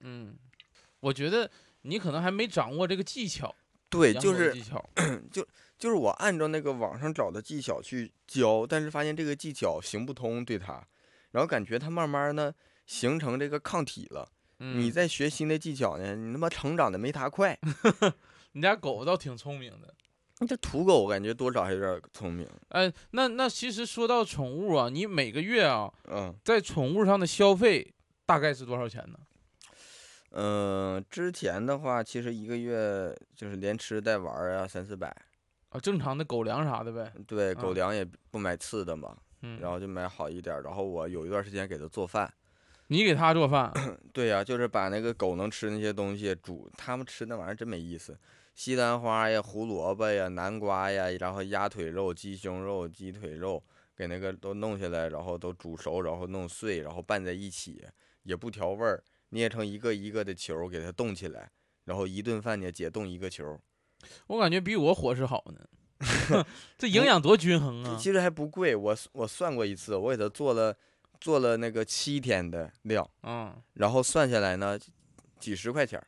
[0.00, 0.34] 嗯，
[1.00, 1.50] 我觉得
[1.82, 3.54] 你可能还没掌握这个技巧，
[3.90, 4.90] 对，就是狗技巧。
[5.30, 5.46] 就
[5.90, 10.82] 是我按照那个网上找的技巧去教，但是发现这个技巧行不通对它，
[11.32, 12.54] 然后感觉它慢慢呢
[12.86, 14.28] 形成这个抗体了。
[14.60, 17.58] 嗯，你在学新的技巧呢，你他妈成长的没它快。
[18.52, 19.94] 你家狗倒挺聪明的。
[20.46, 22.48] 这土狗我感觉多少还有点聪明。
[22.68, 27.94] 哎，那那其实说到宠物啊，你每个月啊，嗯在宠物上的消费
[28.26, 29.18] 大概是多少钱呢？
[30.30, 35.14] 嗯、呃之前的话，其实一个月就是连吃带玩儿啊，三四百。
[35.74, 37.12] 啊，正常的狗粮啥的呗。
[37.26, 40.62] 对，狗啊粮也不买次的嘛，嗯，然后就买好一点儿。
[40.62, 42.32] 然后我有一段时间给它做饭。
[42.86, 43.72] 你给它做饭，
[44.12, 48.16] 对呀、就是把那个狗能吃那些东西煮，它们吃那玩意儿真没意思。
[48.54, 53.60] 西兰花呀、胡萝卜呀、南瓜呀，然后鸭腿肉、鸡胸肉、鸡腿肉，
[53.96, 57.84] 给那个都弄下来，然后都煮熟，然后弄碎，然后拌在一起，
[58.22, 61.50] 也不调味儿，捏成一个一个的球儿，给它冻起来，
[61.84, 63.60] 然后一顿饭呢解冻一个球儿，
[64.26, 65.60] 我感觉比我伙食好呢。
[66.76, 67.96] 这营养多均衡啊！
[67.98, 68.76] 其实还不贵。
[68.76, 70.76] 我我算过一次，我给他做了
[71.20, 74.78] 做了那个七天的量，嗯，然后算下来呢，
[75.38, 76.06] 几十块钱儿，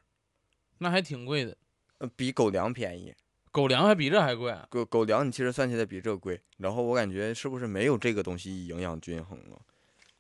[0.78, 1.56] 那还挺贵的。
[1.98, 3.14] 呃比狗粮便宜。
[3.50, 4.50] 狗粮还比这还贵。
[4.50, 9.56] 啊狗狗粮你其实算起来比这贵，然后我感觉是不是没有这个东西营养均衡啊？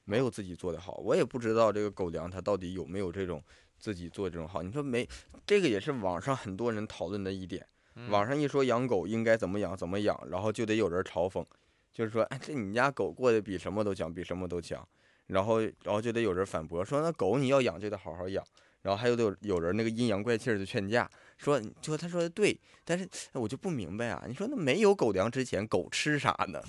[0.04, 3.42] 没有自己做的好，我也不知道这个狗粮它到底有没有这种
[3.78, 4.62] 自己做这种好。
[4.62, 5.08] 你说没，
[5.46, 7.66] 这个也是网上很多人讨论的一点。
[7.94, 11.44] 嗯网上一说养狗应该怎么养怎么养，然后就得有人嘲讽，
[11.92, 14.86] 就是说，哎，这你家狗过得比什么都强，比什么都强。
[15.28, 18.44] 然后，然后就得有人反驳说，那狗你要养就得好好养。
[18.82, 26.60] 然后还有得有有人那个阴阳怪气的劝架，说就他说的对，但是哎我就不明白啊，你说那没有狗粮之前，狗吃啥呢？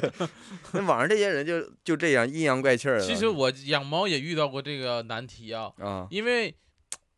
[0.72, 3.06] 那网上这些人就就这样阴阳怪气儿的。
[3.06, 6.54] 其实我养猫也遇到过这个难题啊，啊，因为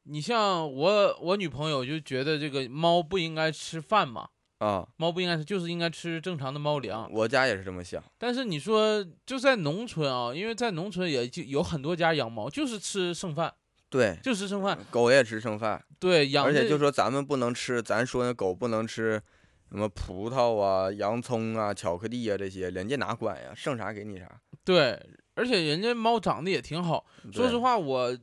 [0.04, 7.08] 你像我我女朋友就觉得这个猫不应该吃饭嘛，啊，猫不应该吃，就是应该吃正常的猫粮。
[7.12, 8.02] 我家也是这么想。
[8.18, 13.54] 但是你说就在农村啊，因为在农村也就有很多家养猫，就是吃剩饭，
[13.90, 14.78] 对，就吃剩饭。
[14.90, 19.20] 狗也吃剩饭，对，养而且就说咱们不能吃，咱说那狗不能吃
[19.68, 23.52] 什么葡萄啊、洋葱啊、巧克力啊这些，人家哪管呀？
[23.54, 24.40] 剩啥给你啥。
[24.64, 24.98] 对，
[25.34, 27.04] 而且人家猫长得也挺好。
[27.32, 28.16] 说实话，我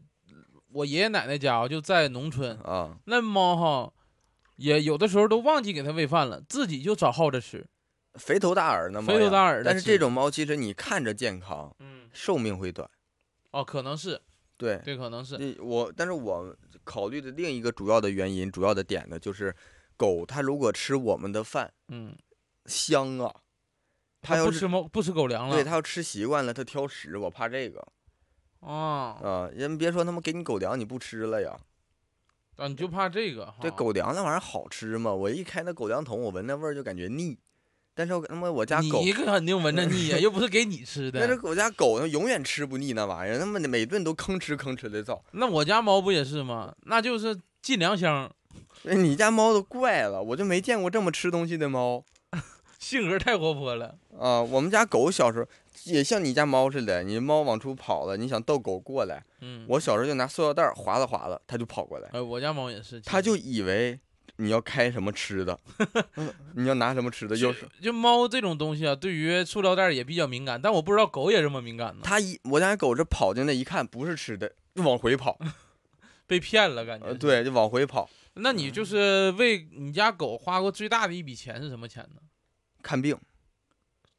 [0.72, 3.94] 我爷爷奶奶家啊就在农村，啊，那猫哈
[4.56, 7.68] 也有的时候都忘记给它喂饭了，自己就找耗子吃。
[8.14, 12.90] 肥头大耳的猫，肥头大耳的但是这种猫其实你看着健康，嗯，寿命会短。
[13.52, 14.22] 哦，可能是，
[14.58, 15.38] 对，对，可能是。
[15.38, 19.56] 这我，但是我考虑的另一个主要的原因，主要的点呢，就是
[19.96, 22.18] 狗它如果吃我们的饭嗯，
[22.66, 23.34] 香啊，
[24.22, 25.56] 它它要是不吃猫不吃狗粮了。
[25.56, 27.88] 对它要吃习惯了，它挑食，我怕这个
[28.60, 28.74] 啊
[29.22, 29.50] 啊。
[29.54, 31.60] 人别说他妈给你狗粮你不吃了呀，
[32.56, 33.58] 啊，你就怕这个哈。
[33.62, 35.14] 这狗粮那玩意儿好吃吗？
[35.14, 37.38] 我一开那狗粮桶，我闻那味儿就感觉腻。
[37.98, 41.20] 但是我他妈我家狗，你肯定闻着 腻呀，又不是给你吃的。
[41.20, 45.24] 但是我家狗它永远吃不腻那玩意儿，他妈的每顿都吭哧吭哧的造。
[45.32, 46.74] 那我家猫不也是吗？
[46.84, 48.32] 那就是进粮箱，
[48.86, 52.06] 哎你家猫都怪了，我就没见过这么吃东西的猫
[52.78, 53.96] 性格太活泼了。
[54.20, 54.42] 啊！
[54.42, 55.46] 我们家狗小时候
[55.86, 64.00] 也像你家猫似的，你猫往出跑了，你想逗狗过来，嗯，我小时候就拿塑料袋儿划拉划拉，它就跑过来，哎，我家猫也是，它就以为
[64.38, 65.60] 你要开什么吃的，
[66.16, 75.38] 嗯你要拿什么吃的，有时就就猫这种东西啊，对于塑料袋儿也比较敏感，但我不知道狗也这么敏感呢，它一我家狗这跑进来一看不是吃的，就往回跑，
[76.28, 77.08] 被骗了感觉。
[77.08, 82.22] 呃，，对，就往回跑那你就是为你家狗花过最大的一笔钱是什么钱呢？
[82.84, 83.18] 看病。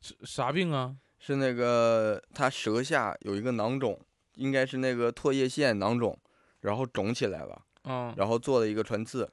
[0.00, 0.94] 是啥病啊？
[1.18, 4.00] 是那个它舌下有一个囊肿，
[4.34, 6.16] 应该是那个唾液腺囊肿，
[6.60, 9.28] 然后肿起来了，嗯，然后做了一个穿刺，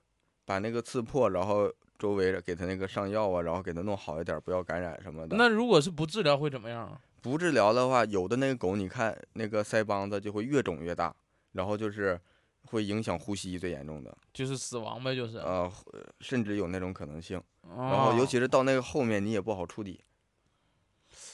[0.46, 5.36] 把那个刺破，然后周围给它那个上药啊，然后给它弄好一点，不要感染什么的。
[5.36, 7.02] 那如果是不治疗会怎么样啊？
[7.22, 11.14] 不治疗的话，有的那个狗你看那个腮帮子就会越肿越大，
[11.54, 12.20] 然后就是
[12.66, 15.38] 会影响呼吸最严重的，就是死亡呗，就是。
[15.40, 15.72] 呃，
[16.20, 17.42] 甚至有那种可能性。
[17.68, 20.00] 然然后尤其是到那个后面你也不好处理。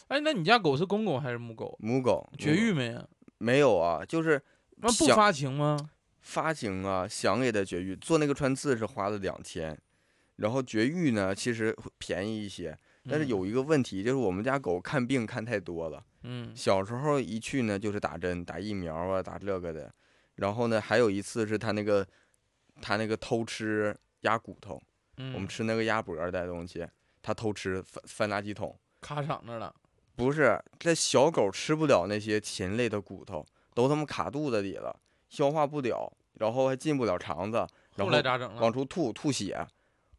[0.07, 1.77] 哎，那你家狗是公狗还是母狗？
[1.81, 3.05] 母狗绝育没啊？
[3.37, 4.41] 没有啊，就是
[4.77, 5.77] 那不发情吗？
[6.21, 9.77] 发情啊，想给它绝育，做那个穿刺是花了两千，
[10.37, 12.77] 然后绝育呢其实会便宜一些，
[13.09, 13.27] 但是嗯。
[13.27, 16.55] 有一个问题，就是我们家狗看病看太多了，嗯。
[16.55, 19.93] 小时候一去呢就是打针、打疫苗啊、打这个的，
[20.35, 22.07] 然后呢还有一次是它那个
[22.81, 24.81] 它那个偷吃鸭骨头，
[25.17, 26.87] 嗯，我们吃那个鸭脖儿的东西，
[27.21, 29.73] 它偷吃翻翻垃圾桶，卡嗓子了。
[30.15, 34.99] 不是，这小狗吃不了那些禽类的骨头，都他妈卡肚子里了，
[35.31, 37.57] 消化不了，然后还进不了肠子，
[37.95, 38.71] 然后后来咋整往？
[38.71, 39.65] 出吐吐血。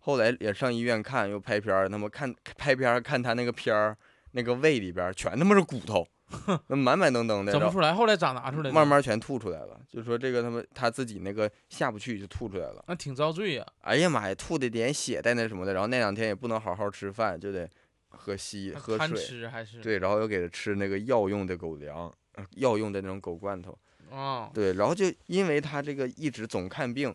[0.00, 3.96] 后来也上医院看，又拍片儿，他妈看拍片儿看他那个片儿，
[4.32, 6.04] 那个胃里边全他妈是骨头，
[6.66, 8.72] 那满满登登的，整不出来，后来咋拿出来的？
[8.72, 9.78] 慢慢全吐出来了。
[9.88, 12.82] 就说这个他妈他自己那个下不去就吐出来了。
[12.88, 17.68] 那挺遭罪呀，哎呀妈呀，吐的连血带那什么的，然后那两天也不能好好吃饭，就得
[18.08, 19.16] 喝稀喝水。
[19.16, 19.80] 吃还是？
[19.80, 23.78] 对，然后又给他吃那个药用的狗粮，呃药用的那种狗罐头。
[24.12, 27.14] 啊，对，然后就因为他这个一直总看病，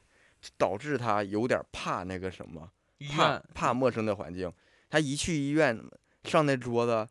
[0.58, 2.72] 导致他有点怕那个什么，
[3.16, 4.52] 怕怕陌生的环境。
[4.90, 5.80] 他一去医院，
[6.24, 7.08] 上那桌子，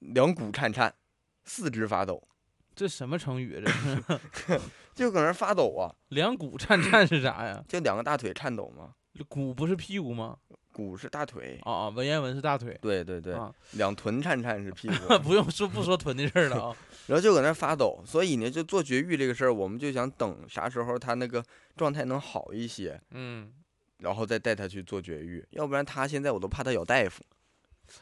[0.00, 0.94] 两股颤颤，
[1.44, 2.26] 四肢发抖，
[2.74, 3.62] 这什么成语？
[3.64, 4.60] 这是
[4.94, 7.62] 就搁那发抖啊，两股颤颤是啥呀？
[7.68, 8.94] 就两个大腿颤抖吗，
[9.28, 10.38] 股不是屁股吗？
[10.72, 11.58] 股是大腿。
[11.62, 12.78] 啊啊，文言文是大腿。
[12.80, 16.76] 对对对，啊，两臀颤颤是屁股， 不用说不说臀的事儿了啊。
[17.08, 21.44] 然后就搁那儿发抖，所以呢，就做绝育这个事儿，我们就想等啥时候它那个
[21.76, 23.52] 状态能好一些，嗯，
[23.98, 27.22] 然后再带它去做绝育，要不然它现在我都怕它咬大夫。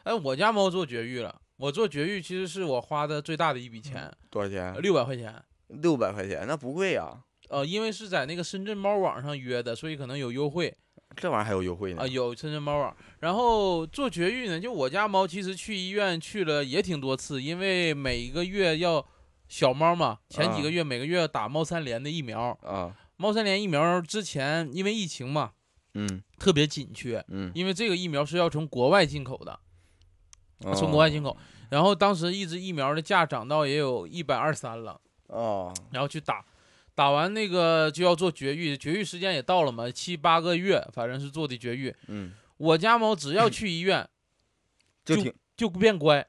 [0.03, 1.41] 哎，我家猫做绝育了。
[1.57, 4.73] 我做绝育其实是我花的最大的一笔钱，多少钱？
[4.81, 5.35] 六百块钱。
[5.67, 10.75] 六百块钱，那不贵呀、呃，因为是在那个深圳猫网上约的，所以可能有优惠
[11.15, 12.01] 这玩意儿还有优惠呢。
[12.01, 12.95] 啊、有深圳猫网。
[13.19, 19.05] 然后做绝育呢，就我家猫其实去医院去了也挺多次，因为每一个月要
[19.47, 20.71] 小猫嘛，前几个啊。
[20.71, 22.57] 月每个月要打猫三联的疫苗。
[22.61, 25.51] 啊，猫三联疫苗之前因为疫情嘛，
[25.93, 26.23] 嗯。
[26.39, 29.59] 特别紧缺，嗯，因为这个疫苗是要从国外进口的，
[30.61, 31.35] 从哦国外进口。
[31.69, 36.45] 然后当时一支疫苗的价涨到也有一百二三了，哦，然后去打，
[36.99, 41.95] 打完那个就要做绝育，绝育时间也到了嘛，七八个月，反正是做的绝育。
[42.09, 44.05] 嗯，我家猫只要去医院
[45.05, 46.27] 就就听就变乖，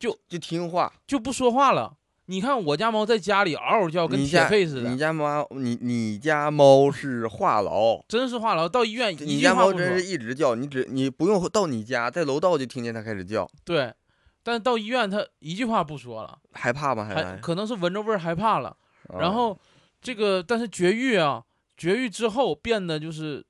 [0.00, 0.92] 就就听话。
[1.06, 1.96] 就不说话了。
[2.26, 8.04] 你看我家猫在家里嗷嗷叫，跟铁肺似的，你家猫，你你家猫是话痨。
[8.08, 8.68] 真是话痨。
[8.68, 13.94] 到医院你家猫真是，一直叫，你只你不用到你家，在楼道就听见它开始叫，对。
[14.42, 17.04] 但是到医院它一句话不说了，害怕吗？
[17.04, 18.76] 还还可能是闻着味儿害怕了。
[19.18, 19.58] 然啊后
[20.00, 21.42] 这个但是绝育啊，
[21.76, 23.44] 绝育之后变得就是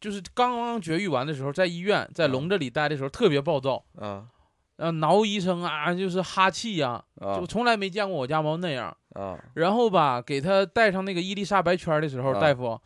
[0.00, 4.26] 就是刚刚绝育完的时候，在医院在嗯笼子里待的时候特别暴躁，啊
[4.76, 8.94] 然后挠医生啊，就是哈气呀、啊就从来没见过我家猫那样。
[9.14, 12.80] 啊然后吧，给它戴上那个伊丽莎白圈儿的时候，啊大夫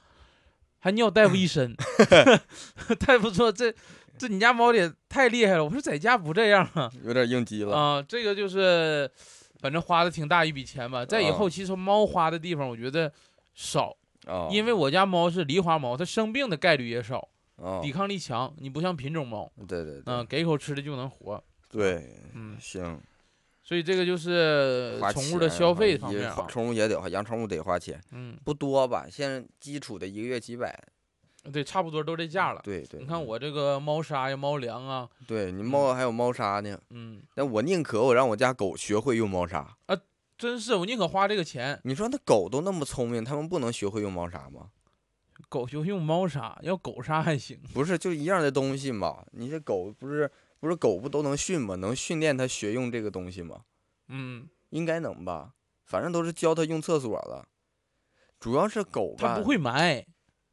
[0.78, 1.74] 还尿大夫一身。
[3.06, 3.74] 大夫说：“这
[4.18, 6.90] 这你家猫也太厉害了。”我说：“在家不这样啊。
[7.02, 9.10] 有点应激”了啊，这个就是
[9.58, 11.04] 反正花的挺大一笔钱吧。
[11.04, 13.12] 再以啊后，其实猫花的地方我觉得
[13.54, 13.96] 少，
[14.26, 18.52] 啊，因为我家猫是狸花猫，它生病的概率也少，啊抵抗力强。
[18.58, 21.42] 你不像品种猫，对对对嗯，给口吃的就能活。
[21.70, 22.98] 对，嗯，行，
[23.62, 26.46] 所以这个就是宠物的消费方面啊。
[26.48, 29.06] 宠物也得花，养宠物得花钱，嗯，不多吧？
[29.10, 30.74] 现在基础的一个月几百，
[31.52, 32.60] 对，差不多都这价了。
[32.62, 33.00] 对对。
[33.00, 39.98] 你看我这个猫砂呀、猫粮啊，对你猫还有猫砂呢，嗯，但我宁可我让我家狗学会用猫砂啊。
[40.36, 44.68] 真是我宁可花这个钱，你说那狗都那么聪明，它们不能学会用猫砂吗？
[45.48, 47.58] 狗就用猫砂，要狗砂还行。
[47.74, 49.24] 不是，就一样的东西嘛。
[49.32, 50.30] 你这狗不是
[50.60, 51.74] 不是狗不都能训吗？
[51.74, 53.62] 能训练它学用这个东西吗？
[54.08, 55.54] 嗯，应该能吧？
[55.84, 57.48] 反正都是教它用厕所了。
[58.38, 60.06] 主要是狗吧，它不会埋，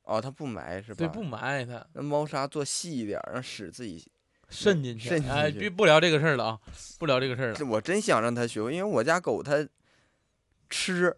[0.06, 0.98] 哦，它不埋是吧？
[0.98, 4.08] 对，不埋它，那猫砂做细一点，让屎自己。
[4.48, 5.10] 渗进去。
[5.10, 6.60] 渗进哎，别不聊这个事儿了啊，
[7.00, 7.66] 不聊这个事儿了。
[7.68, 9.68] 我真想让它学会，因为我家狗它
[10.70, 11.18] 吃，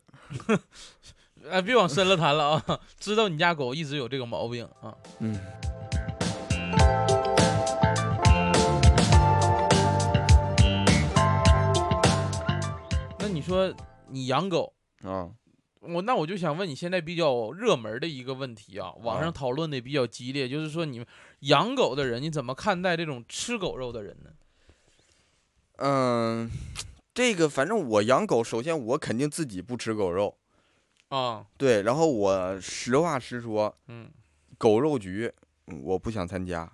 [1.50, 4.96] 哎，别往深了谈了啊，知道你家狗一直有这个毛病啊。
[5.20, 5.38] 嗯，
[13.20, 13.74] 那你说
[14.08, 14.74] 你养狗，
[15.04, 15.30] 啊，
[15.82, 19.24] 我那我就想问你现在比较热门的一个问题啊，网啊。
[19.24, 21.08] 上讨论的比较激烈，就是说你们
[21.42, 24.32] 养狗的人，你怎么看待这种吃狗肉的人呢？
[25.78, 26.50] 嗯，
[27.14, 30.36] 这个反正我养狗，首先我肯定自己不吃狗肉，
[31.10, 34.10] 啊，对，然后我实话实说，嗯，
[34.58, 35.32] 狗肉局
[35.68, 36.72] 嗯我不想参加，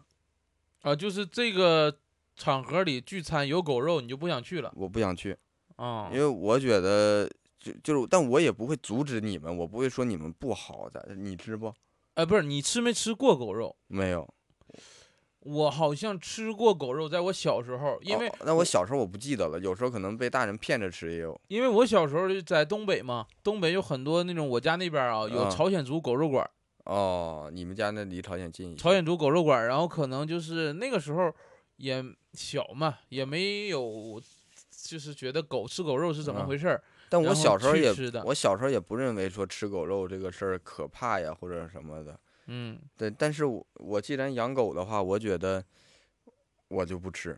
[0.83, 1.97] 啊，就是这个
[2.35, 4.71] 场合里聚餐有狗肉，你就不想去了。
[4.77, 5.37] 我不想去，
[5.75, 6.09] 啊。
[6.11, 6.19] 因？
[6.19, 7.29] 为我觉得
[7.63, 11.73] 就就是，但我也不会阻止你们，我不会说你们不好的，你吃不？
[12.15, 13.73] 哎，不是，你吃没吃过狗肉？
[13.87, 14.27] 没有，
[15.39, 21.39] 我好像吃过狗肉，在我小时候，因为、哦那我小时候我不记得了，有时候可能被大人骗着吃也有。
[21.47, 26.51] 因为我小时候就在东北嘛，东北有很多那种我家那边啊有啊朝鲜族狗肉馆儿，
[26.93, 28.77] 哦，你们家那离朝鲜近一些。
[28.77, 31.33] 朝鲜族狗肉馆儿，然后可能就是那个时候
[31.77, 32.03] 也
[32.33, 34.21] 小嘛，也没有
[34.69, 36.83] 就是觉得狗吃狗肉是怎么嗯回事儿。
[37.13, 37.93] 但我小时候也
[38.25, 42.19] 我小时候也不认为说吃狗肉这个事儿可怕呀，或者什么的。
[42.47, 45.63] 嗯，对，但是我我既然养狗的话，我觉得
[46.69, 47.37] 我就不吃。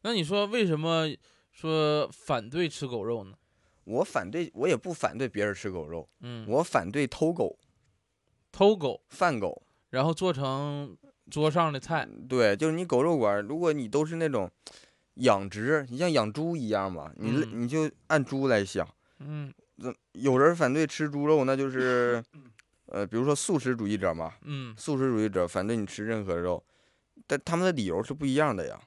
[0.00, 1.06] 那你说为什么
[1.50, 3.34] 说反对吃狗肉呢？
[3.84, 7.58] 我反对，我也不反对别人吃狗肉，嗯，我反对偷狗、
[8.50, 9.62] 偷狗，贩狗。
[9.90, 10.96] 然后做成
[11.30, 12.08] 桌上的菜。
[12.26, 14.50] 对，就是你狗肉馆儿，如果你都是那种
[15.16, 18.88] 养殖，你像养猪一样吧，你、嗯你就按猪来想。
[19.26, 19.52] 嗯
[20.12, 22.22] 有人反对吃猪肉，那就是，
[22.86, 26.62] 呃，比如说素食主义者嘛，嗯素食主义者反对你吃任何肉，
[27.26, 28.80] 但他们的理由是不一样的呀。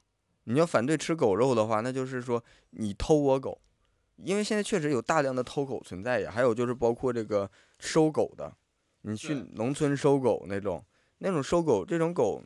[0.46, 3.60] 你要反对吃狗肉的话，那就是说你偷我狗，
[4.18, 6.32] 因为现在确实有大量的偷狗存在呀。
[6.32, 8.56] 还有就是包括这个收狗的，
[9.02, 10.86] 你去农村收狗那种，
[11.18, 12.42] 那种收狗这种狗，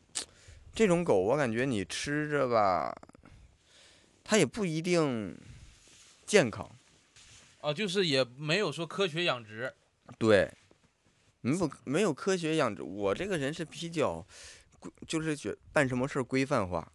[0.73, 2.95] 这种狗我感觉你吃着吧，
[4.23, 5.37] 它也不一定
[6.25, 6.69] 健康。
[7.59, 9.73] 啊，就是也没有说科学养殖。
[10.17, 10.51] 对，
[11.41, 14.25] 没有没有科学养殖，我这个人是比较，
[15.07, 16.91] 就是觉办什么事儿规范化。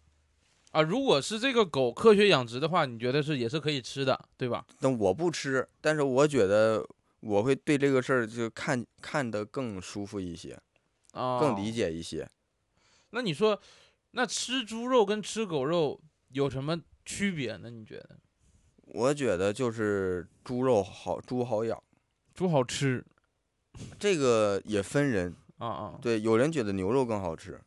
[0.71, 4.65] 啊，如果是这个狗科学养殖的话，你觉得是也是可以吃的，对吧？
[4.79, 6.85] 那我不吃，但是我觉得
[7.21, 10.59] 我会对这个事儿就看看得更舒服一些，
[11.11, 11.71] 啊，更理。
[11.71, 12.29] 解一些。
[13.11, 13.61] 那你说，
[14.11, 17.69] 那吃猪肉跟吃狗肉有什么区别呢？
[17.69, 18.19] 你觉得？
[18.87, 21.81] 我觉得就是猪肉好，猪好养，
[22.33, 23.03] 猪好吃
[23.99, 25.35] 这个也分人。
[25.57, 27.57] 啊啊，对，有人觉得牛肉更好吃，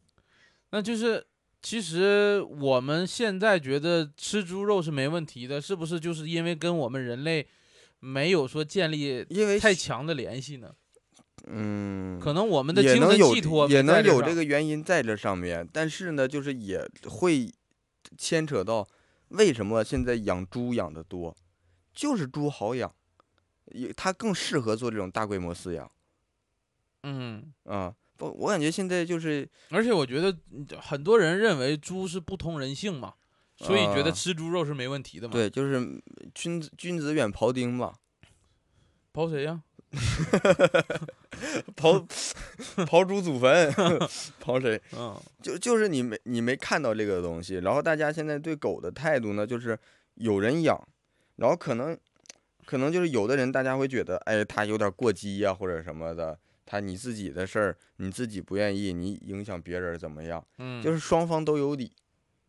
[0.72, 1.26] 那就是
[1.62, 5.98] 其实我们现在觉得吃猪肉是没问题的，是不是？
[5.98, 7.46] 就是因为跟我们人类
[8.00, 10.70] 没有说建立因为太强的联系呢？
[11.46, 17.50] 嗯，可能我们的精神寄托也能有这这个原因在这上面，但是呢，就是也会
[18.18, 18.86] 牵扯到
[19.28, 21.36] 为什么现在养猪养的多，
[21.92, 22.94] 就是猪好养，
[23.66, 25.90] 也它更适合做这种大规模饲养
[27.02, 27.52] 嗯。
[27.64, 27.94] 啊。
[28.16, 33.14] 不，我感觉现在就是而且我觉得嗯很多人认为猪是不通人性嘛，
[33.58, 36.02] 所以觉得啊吃猪肉是没问题的嘛。，对，就是
[36.34, 37.94] 君子君子远庖丁嘛，
[39.12, 39.62] 庖谁呀？
[41.76, 42.04] 刨
[42.86, 43.70] 刨出祖坟，
[44.42, 44.80] 刨谁？
[44.96, 49.78] 嗯就就是你没你没看到这个东西，然后大家现在对狗的态度呢，就是
[50.14, 50.88] 有人养，
[51.36, 51.96] 然后可能
[52.66, 60.44] 可能就是有的人大家会觉得，哎，他有点过激呀、或者什么的，他你自己的事儿你自己不愿意，你影响别人怎么样？
[60.58, 61.90] 嗯，就是双方都有理，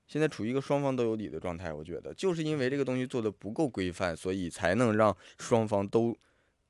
[0.07, 1.71] 现在处于一个双方都有理的状态。
[1.71, 6.17] 我觉得就是因为这个东西做的不够规范，所以才能让双方都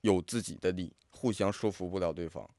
[0.02, 2.50] 有自己的理，互相说服不了对方。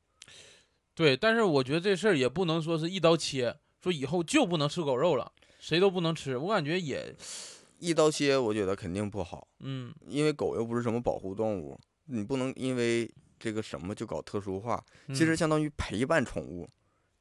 [0.95, 6.37] 对，但是我觉得这事儿也不能说是一刀切，说以后就不能吃狗肉了，谁都不能吃。
[6.37, 7.15] 我感觉也，
[7.79, 9.49] 一刀切，我觉得肯定不好。
[9.61, 14.85] 嗯，因为狗又不是什么保护动物，你不能因为这个什么就搞特殊化。
[15.09, 16.69] 其实嗯相当于陪伴宠物、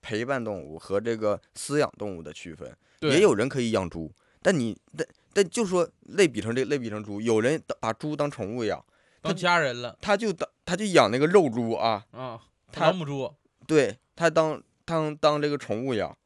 [0.01, 2.75] 陪伴动物和这个饲养动物的区分。
[3.01, 4.11] 也有人可以养猪，
[4.41, 8.83] 但你但但就说类比成这类比成猪，有人把猪当宠物养，
[9.21, 12.39] 当家人了他就当他就养那个肉猪啊，啊，
[12.71, 13.33] 他老母猪，
[13.67, 16.17] 对他当当当这个宠物养，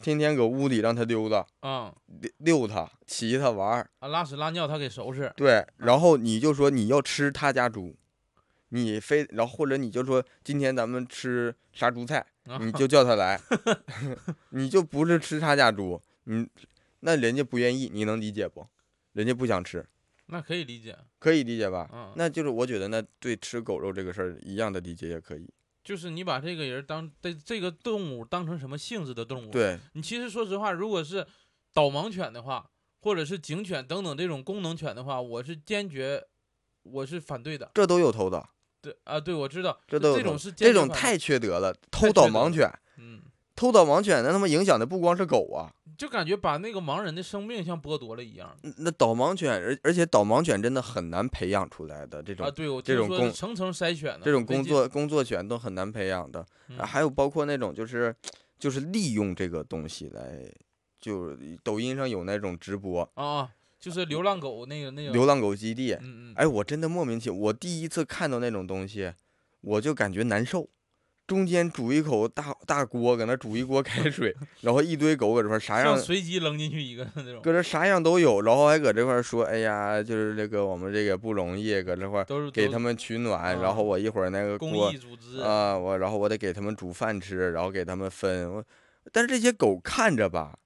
[0.00, 3.90] 天天搁屋里让它溜达，啊溜溜它，骑它玩儿。
[3.98, 7.94] 啊，拉屎拉尿他给收拾，对，然后你就说你要吃他家猪，
[8.70, 13.40] 你非然后或者你就说今天咱们吃杀猪菜，啊你就叫他来，
[14.50, 16.48] 你就不是吃他家猪，你
[17.00, 18.66] 那人家不愿意，你能理解不？
[19.12, 19.86] 人家不想吃，
[20.30, 21.88] 那可以理解，可以理解吧？
[21.92, 25.48] 嗯，那就是我觉得那对吃狗肉这个事儿一样的理解也可以。
[25.82, 31.26] 就是你把这个人当这这个动物当成什么性质的动物？，对，你其实说实话，如果是
[31.72, 32.70] 导盲犬的话，
[33.00, 36.22] 或者是警犬等等这种功能犬的话，我是坚决
[36.82, 37.70] 我是反对的。
[37.74, 38.46] 这都有偷的，
[38.82, 43.22] 对啊，对我知道，这都有这种是坚决反对这种太缺德了，偷导太缺德了盲犬，嗯，
[43.56, 45.72] 偷导盲犬，那他妈影响的不光是狗啊。
[46.00, 52.50] 就感觉把那个盲人的生命像剥夺了一样嗯那导盲犬，而而且导盲犬真的很难培养出来的这种啊！
[52.50, 58.16] 对，我这种工听说层层筛选的，这种工作工作犬都很难培养的，嗯啊还有包括那种就是
[58.58, 60.50] 就是利用这个东西来，
[60.98, 69.12] 就抖音上有那种直播啊啊，就是流浪狗那个那个，流浪狗基地，嗯嗯，哎，我真的莫名其妙，我第一次看到那种东西，
[69.60, 70.66] 我就感觉难受。
[71.30, 88.52] 中间煮一口大大锅，搁那煮一锅开水，然后一堆狗搁这块儿啥样随机扔进去一个那种，搁这啥样都有，然后还搁这块儿说，哎呀，就是这个我们这个不容易，搁这块儿给他们取暖，然后啊我一会儿那个公锅益组织，啊，我然后我得给他们煮饭吃，然后给他们分。
[88.52, 88.64] 我
[89.12, 90.58] 但是这些狗看着吧，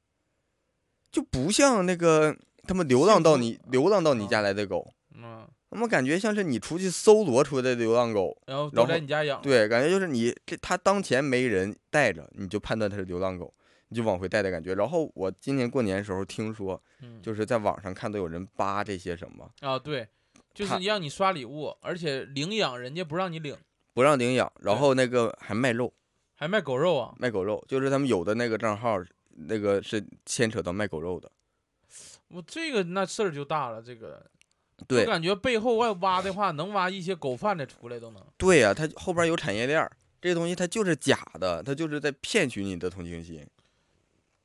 [1.12, 2.34] 就不像那个
[2.66, 8.40] 他们流浪到你流浪到你啊家来的狗，嗯，他们感觉像是你出去搜罗出来的流浪狗。
[8.46, 13.52] 然后都在你家养，对，感觉就是你这它当前没人带着，你就判断它是流浪狗，
[13.88, 14.72] 你就往回带的感觉。
[14.76, 20.06] 然后我今年过年的时候听说，嗯，就是在网上看到有人扒这些什么，啊对，
[20.54, 23.56] 就是他让你刷礼物，而且领养人家不让你领，
[23.92, 25.92] 不让领养，然后那个还卖肉，
[26.36, 27.12] 还卖狗肉啊！
[27.18, 29.02] 卖狗肉，就是他们有的那个账号，
[29.48, 31.28] 那个是牵扯到卖狗肉的。
[32.28, 34.24] 我这个那事儿就大了，这个
[34.88, 38.22] 对我感觉背后外挖的话，能挖一些狗贩子出来都能。
[38.36, 43.46] 对呀、它后边有产业链儿，这个东西它就是假的，它就是在骗取你的同情心。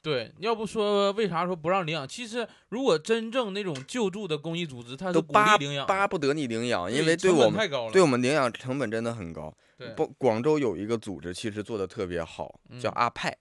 [0.01, 2.07] 对，要不说为啥说不让领养？
[2.07, 7.69] 其实如果真正那种救助的公益组织，它都巴励领养，巴不得你领养，因为对我们。
[7.91, 9.53] 对我们领养成本真的很高。
[10.17, 13.37] 广州有一个组织其实做的特别好，叫嗯阿派，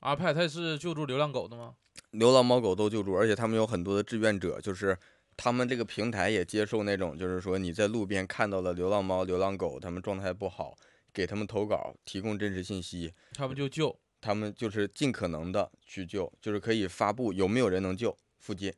[0.00, 1.74] 阿派它是救助流浪狗的吗？
[2.12, 4.96] 流浪猫狗都救助，而且他们有很多的志愿者，就是
[5.36, 10.76] 他们这个平台也接受那种，就是说你在路边看到了流浪猫、流浪狗，他们状态不好，
[11.12, 13.98] 给他们投稿，提供真实信息，他们就救。
[14.18, 18.72] 他们就是尽可能的去救，就是可以发布有没有人能救附近，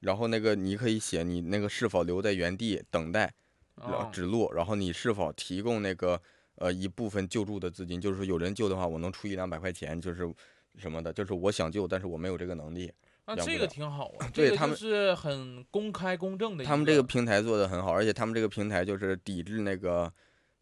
[0.00, 3.34] 然后那个你可以写你那个是否留在原地等待，
[3.74, 6.22] 然后啊，指路，然后你是否提供那个
[6.54, 10.32] 呃一部分救助的资金，就是说有人救的话，我能出一两百块钱，就是
[10.78, 12.90] 什么的，就是我想救，但是我没有这个能力。
[13.26, 16.66] 那这个挺好啊， 这个就对他们是很公开公正的一。
[16.66, 20.12] 他们这个平台做的很好，而且他们这个平台就是抵制那个，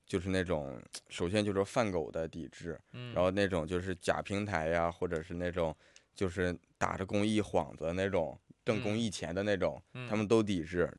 [0.06, 5.76] 就是那种首先就是贩狗的抵制，嗯，然后那种就是假平台呀，或者是那种
[6.14, 10.90] 就是打着公益幌子那种挣公嗯益钱的那种，嗯他们都抵制。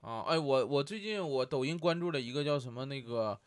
[0.00, 3.40] 啊，哎，我我最近我抖音关注了一个叫什么那个，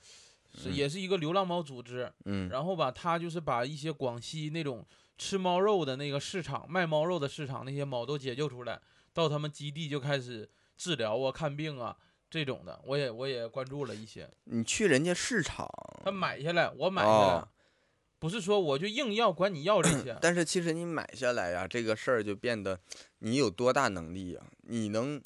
[0.54, 4.84] 是嗯也是一个流浪猫组织，嗯然后吧，他就是把一些广西那种
[5.18, 8.80] 吃猫肉的那个市场卖猫肉的市场那些猫都解救出来，
[9.14, 11.98] 到他们基地就开始治疗啊、看病啊
[12.30, 14.30] 这种的，我也我也关注了一些。
[14.44, 15.68] 你去人家市场，
[16.04, 17.48] 他买下来，我买下来，哦
[18.20, 22.80] 不是说我就硬要管你要这些， 但是其实你买下来呀，这个事儿就变得
[23.20, 24.42] 你有多大能力呀？
[24.64, 25.22] 你能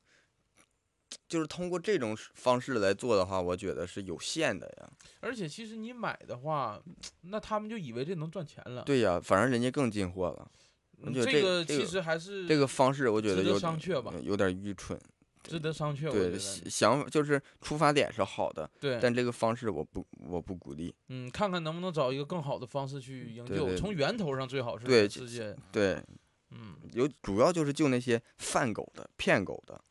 [1.28, 4.89] 就是通过这种方式来做的话，我觉得是有限的呀。
[5.20, 6.82] 而且其实你买的话，
[7.22, 8.84] 那他们就以为这能赚钱了。
[8.84, 10.51] 对呀，反正人家更进货了。
[10.97, 14.99] 我嗯，觉得这个其实还是这个方式我觉得有商榷吧，有点愚蠢。
[15.43, 16.12] 值得商榷。
[16.12, 20.93] 对，想就是出发点是好的，对，但这个方式我不我不鼓励。
[21.09, 25.99] 嗯，看看能不能找一个更好的方式去营救，从源头上最好是对直接，对，
[26.51, 29.82] 嗯，有主要就是救那些贩狗的、骗狗的。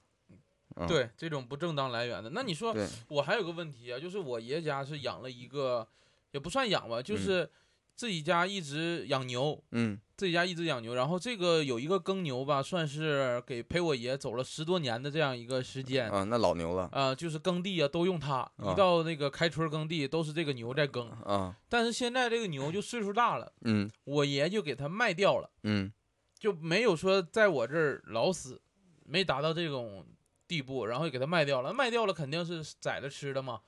[0.76, 2.30] 嗯、对这种不正当来源的。
[2.30, 2.74] 那你说，
[3.08, 5.86] 我还有个问题啊，就是我爷家是养了一个，
[6.32, 7.50] 也不算养吧，就嗯是
[7.94, 16.10] 自己家一直养牛，嗯自己家一直养牛，然后这个有一个耕牛吧，算是给陪我爷走了十多年的这样一个时间。
[16.10, 18.36] 啊，那老牛了啊、就是耕地啊，都用它。
[18.36, 21.10] 啊一到那个开春耕地，都是这个牛在耕。
[21.10, 25.90] 啊，但是现在这个牛就岁数大了，嗯我爷就给它卖掉了，嗯
[26.38, 28.60] 就没有说在我这儿老死，
[29.04, 30.06] 没达到这种
[30.50, 31.72] 地步，然后就给它卖掉了。
[31.72, 33.60] 卖掉了肯定是宰了吃的嘛，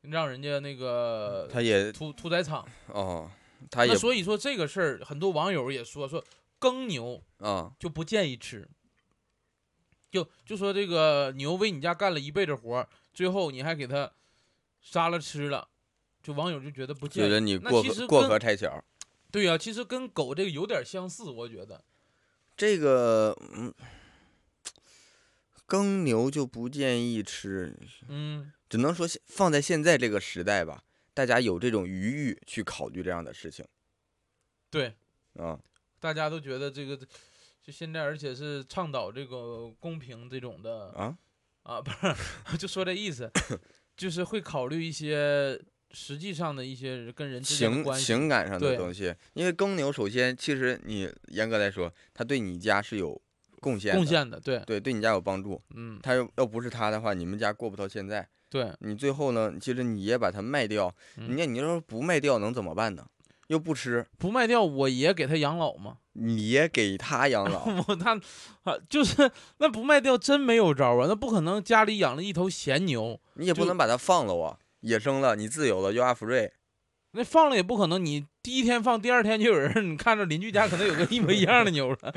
[0.00, 2.66] 让人家那个他也屠屠宰场。
[2.86, 3.30] 哦，
[3.70, 6.24] 他也那所以说这个事儿，很多网友也说说
[6.58, 8.66] 耕牛啊就不建议吃。
[10.10, 14.10] 就就说这个牛为你家干了一辈子活儿，最后你还给它
[14.80, 15.68] 杀了吃了，
[16.22, 17.28] 就网友就觉得不建议。
[17.28, 18.82] 觉得你过过跟河拆桥。
[19.30, 21.84] 对呀、其实跟狗这个有点相似，我觉得。
[22.56, 23.72] 这个嗯，
[25.70, 27.72] 耕牛就不建议吃，
[28.08, 30.82] 嗯，只能说现放在现在这个时代吧，
[31.14, 33.64] 大家有这种余裕去考虑这样的事情
[34.68, 34.96] 对，
[35.34, 35.60] 啊。
[36.00, 36.96] 大家都觉得这个，
[37.62, 41.16] 就现在，而且是倡导这个公平这种的啊，
[41.62, 41.90] 啊，不
[42.50, 43.30] 是， 就说这意思，
[43.96, 45.60] 就是会考虑一些
[45.92, 48.06] 实际上的一些跟人情关系。
[48.06, 53.20] 情感上的东西，因为耕牛首先其实你严格来说，它对你家是有
[53.60, 55.60] 贡献的，贡献的，对，对对你家有帮助。
[55.74, 58.26] 嗯，他要要不是他的话，你们家过不到现在。
[58.48, 63.06] 对，你最后呢，其实你也把它卖掉，嗯你你要是不卖掉能怎么办呢？
[63.46, 65.98] 又不吃，不卖掉，我爷给他养老嘛。
[66.12, 68.14] 你爷给他养老， 我他
[68.62, 76.52] 啊，就是那不卖掉真没有招啊，那不可能家里养了一头闲牛，你也不能把它放了啊，野生了，你自由了，又阿福瑞，
[77.12, 82.14] 那放了也不可能，你第一天放，第二天就有人，你看着邻居家可能有个一模一样的牛了。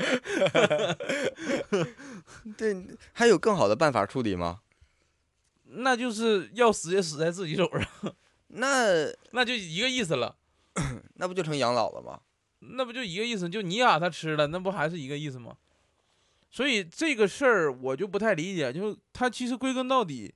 [2.56, 4.60] 对，还有更好的办法处理吗？
[5.64, 8.14] 那就是要死也死在自己手上，
[8.48, 10.36] 那 那就一个意思了，
[11.16, 12.20] 那不就成养老了吗？
[12.60, 13.48] 那不就一个意思？
[13.48, 15.56] 就你把它吃了，那不还是一个意思吗？
[16.50, 20.32] 所以这个事儿我就不太理解，就是它其实归根到底，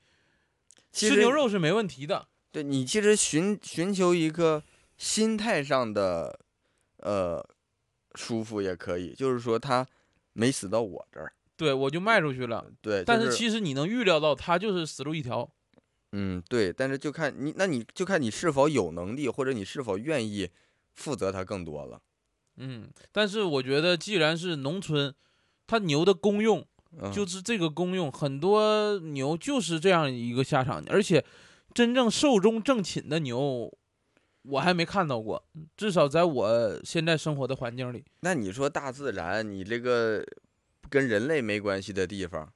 [0.92, 4.62] 吃牛肉是没问题的，对你其实寻寻求一个
[4.98, 6.38] 心态上的
[6.98, 7.42] 呃
[8.14, 9.86] 舒服也可以，就是说他
[10.34, 12.70] 没死到我这儿，对我就卖出去了。
[12.82, 15.50] 对，但就是其实你能预料到，他就是死路一条。
[16.12, 20.48] 嗯对，但是就看你，那你就看你是否有能力，或者你是否愿意
[20.94, 22.00] 负责它更多了。
[22.56, 25.14] 嗯，但是我觉得，既然是农村，
[25.66, 26.66] 它牛的功用
[26.98, 31.22] 嗯、就是这个功用，很多牛就是这样一个下场，而且
[31.74, 33.70] 真正寿终正寝的牛，
[34.42, 35.44] 我还没看到过，
[35.76, 38.04] 至少在我现在生活的环境里。
[38.20, 40.24] 那你说大自然，你这个
[40.88, 42.50] 跟人类没关系的地方，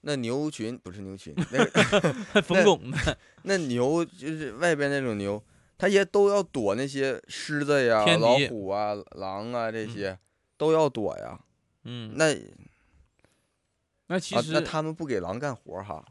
[0.00, 5.42] 那牛群不是牛群，那个 冯巩的，那牛就是外边那种牛，
[5.78, 10.18] 它也都要躲那些狮子呀、老虎啊、狼啊这嗯些、
[10.56, 11.38] 都要躲呀。
[11.84, 12.40] 嗯，那啊，
[14.08, 16.04] 那其实、那他们不给狼干活哈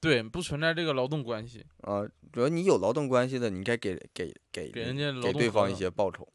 [0.00, 6.28] 对不存在这个劳动关系，啊，主要你有劳动关系的，你该给给给给人家给对方一些报酬。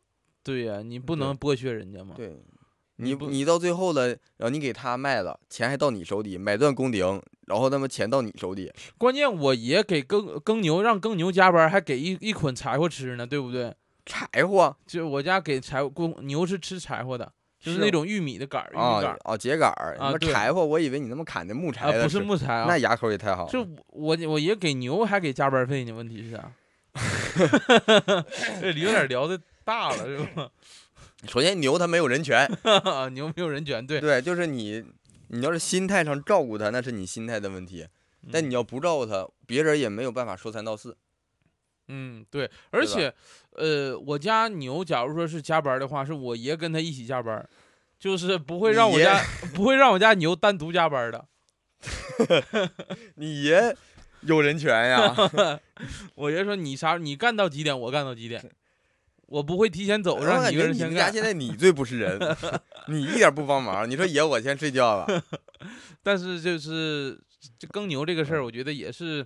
[0.44, 2.16] 对呀、你不能剥削人家嘛。
[2.16, 2.42] 对，
[2.96, 13.74] 你不你你到最后了，然后你给他卖了，钱还到你手里，买断工龄，然后那么钱到你手里，关键我爷给耕耕牛让耕牛加班，还给一一捆柴火吃呢，对不对？
[14.04, 17.32] 柴火就我家给柴火公牛是吃柴火的，
[17.62, 23.52] 就是是那种玉米的杆儿，玉米啊杆儿哦秸秆儿，啊对那柴火，我以为你那么砍的木柴啊，不是木材啊那，牙口也太好了。
[23.52, 26.52] 就我我爷给牛还给加班费呢，问题是啥？
[28.60, 30.50] 这有点聊的大了是吧？
[31.30, 32.50] 首先牛它没有人权，
[33.14, 34.84] 牛没有人权，对，对，就是你，
[35.28, 37.88] 你要是心态上照顾它，那是你心态的问题。
[38.32, 40.98] 但嗯你要不照顾它，别人也没有办法说三道四。
[41.92, 43.14] 嗯对，而且
[43.56, 47.46] 呃，我家牛假如说是加班的话，是我爷跟他一起加班，
[48.00, 49.22] 就是不会让我家
[49.54, 51.26] 不会让我家牛单独加班的。
[53.16, 53.76] 你爷
[54.22, 55.14] 有人权呀？
[56.16, 58.42] 我爷说你啥你干到几点，我干到几点，
[59.28, 60.94] 我不会提前走，让你一个人先干。
[60.94, 62.20] 们家现在你最不是人，
[62.88, 63.90] 你一点不帮忙。
[63.90, 65.24] 你说爷，我先睡觉了。
[66.04, 67.20] 但是就是
[67.60, 69.26] 这耕牛这个事儿，我觉得也是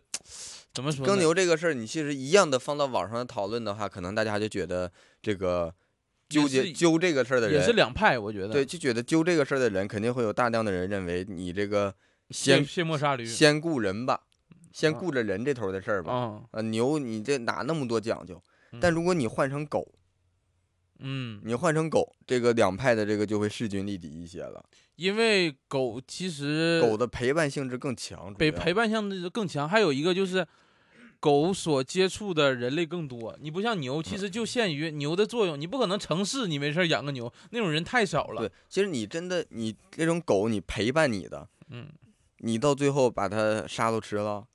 [0.75, 1.07] 怎么说呢？
[1.07, 5.73] 耕牛这个事儿，你其实一样的放到网上讨论的话，可能大家就觉得这个
[6.27, 11.95] 纠结揪这个事儿的人也是人，两派，我觉得对，就觉得揪这个事儿的人，肯定会有大量的人认为你这个
[12.29, 14.23] 先先卸磨杀驴先顾人吧，
[14.73, 16.11] 先啊顾着人这头的事儿吧。
[16.11, 18.35] 啊，啊，牛你这哪那么多讲究？
[18.73, 19.95] 嗯但如果你换成狗，
[20.99, 24.61] 嗯，你换成狗，这个两派的这个就会势均力敌一些了。
[24.97, 30.45] 因为狗其实狗的陪伴性质更强，主要陪陪伴性质更强，还有一个就是。
[31.25, 38.41] 狗所接触的人类更多，你不像牛，其实就限于牛的作用，你不可能城市你没事养个牛，那种人太少了。
[38.41, 41.91] 对，其实你真的你这种狗，你陪伴你的，嗯，
[42.37, 44.45] 你到最后把它杀都吃了。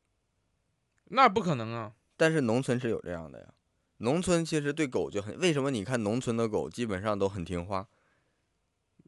[1.06, 1.92] 那不可能啊。
[2.16, 3.46] 但是农村是有这样的呀，
[3.96, 7.88] 农村其实对狗就很，为什么你看农村的狗基本上都很听话？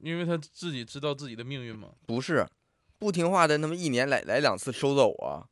[0.02, 1.90] 因为它自己知道自己的命运吗。
[2.06, 2.44] 不是，
[2.98, 5.46] 不听话的他们一年来来两次收走啊。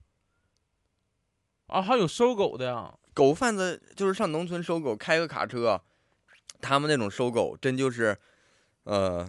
[1.70, 2.92] 啊，还有收狗的呀。
[3.12, 5.80] 狗贩子就是上农村收狗，开个卡车，
[6.60, 8.16] 他们那种收狗真就是，
[8.84, 9.28] 呃，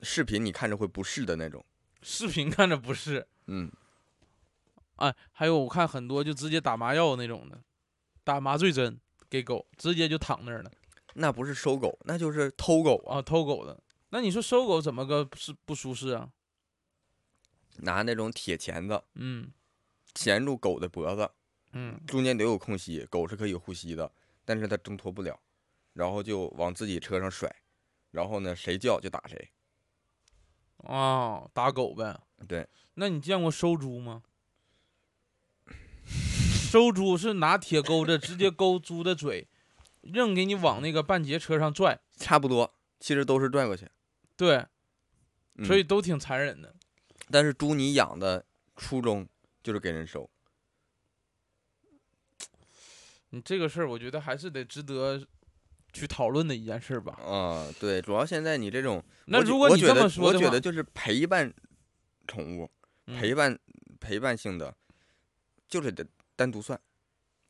[0.00, 1.64] 视频你看着会不适的那种。
[2.02, 3.70] 视频看着不适，嗯，
[4.96, 7.60] 哎，还有我看很多就直接打麻药那种的，
[8.24, 10.70] 打麻醉针给狗，直接就躺那儿了
[11.14, 13.78] 那不是收狗，那就是偷狗啊，啊，偷狗的。
[14.08, 16.30] 那你说收狗怎么个是不舒适啊？
[17.76, 19.52] 拿那种铁钳子嗯
[20.14, 21.30] 钳住狗的脖子，
[21.72, 24.10] 嗯，中间留有空隙，狗是可以呼吸的，
[24.44, 25.40] 但是它挣脱不了，
[25.92, 27.54] 然后就往自己车上甩，
[28.10, 29.50] 然后呢，谁叫就打谁。
[30.78, 32.18] 啊，打狗呗。
[32.48, 34.22] 对，那你见过收猪吗？
[36.06, 39.48] 收猪是拿铁钩子直接勾猪的嘴，
[40.02, 42.00] 硬给你往那个半截车上拽。
[42.16, 43.88] 差不多，其实都是拽过去。
[44.36, 44.64] 对，
[45.56, 46.74] 嗯所以都挺残忍的。
[47.30, 48.46] 但是猪你养的
[48.76, 49.28] 初衷
[49.62, 50.28] 就是给人收。
[53.30, 55.24] 你这个事儿，我觉得还是得值得
[55.92, 57.12] 去讨论的一件事儿吧。
[57.22, 61.52] 啊、对，主要现在你这种，那如果你这么说的话，觉得就是陪伴
[62.26, 62.68] 宠物，
[63.06, 63.58] 陪嗯伴
[64.00, 64.74] 陪伴性的，
[65.68, 66.04] 就是得
[66.34, 66.80] 单独算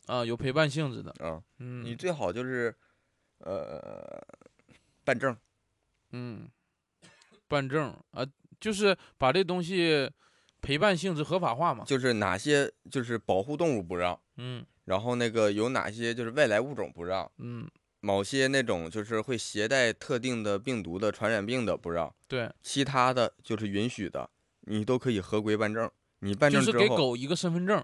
[0.04, 1.42] 啊有陪伴性质的，啊。
[1.56, 2.74] 你嗯最好就是，
[3.38, 4.22] 呃，
[5.02, 5.34] 办证，
[6.10, 6.46] 嗯，
[7.48, 8.26] 办证啊，
[8.60, 10.10] 就是把这东西
[10.60, 11.84] 陪伴性质合法化嘛。
[11.86, 17.68] 就是哪些就是保护动物不让，嗯然后那个有哪些就是外来物种不让，嗯，
[18.00, 24.28] 某些那种就是会携带特定的病毒的传染病的不让，对，其他的就是允许的，
[24.62, 25.88] 你都可以合规办证。
[26.20, 27.82] 你办就是给狗一个身份证。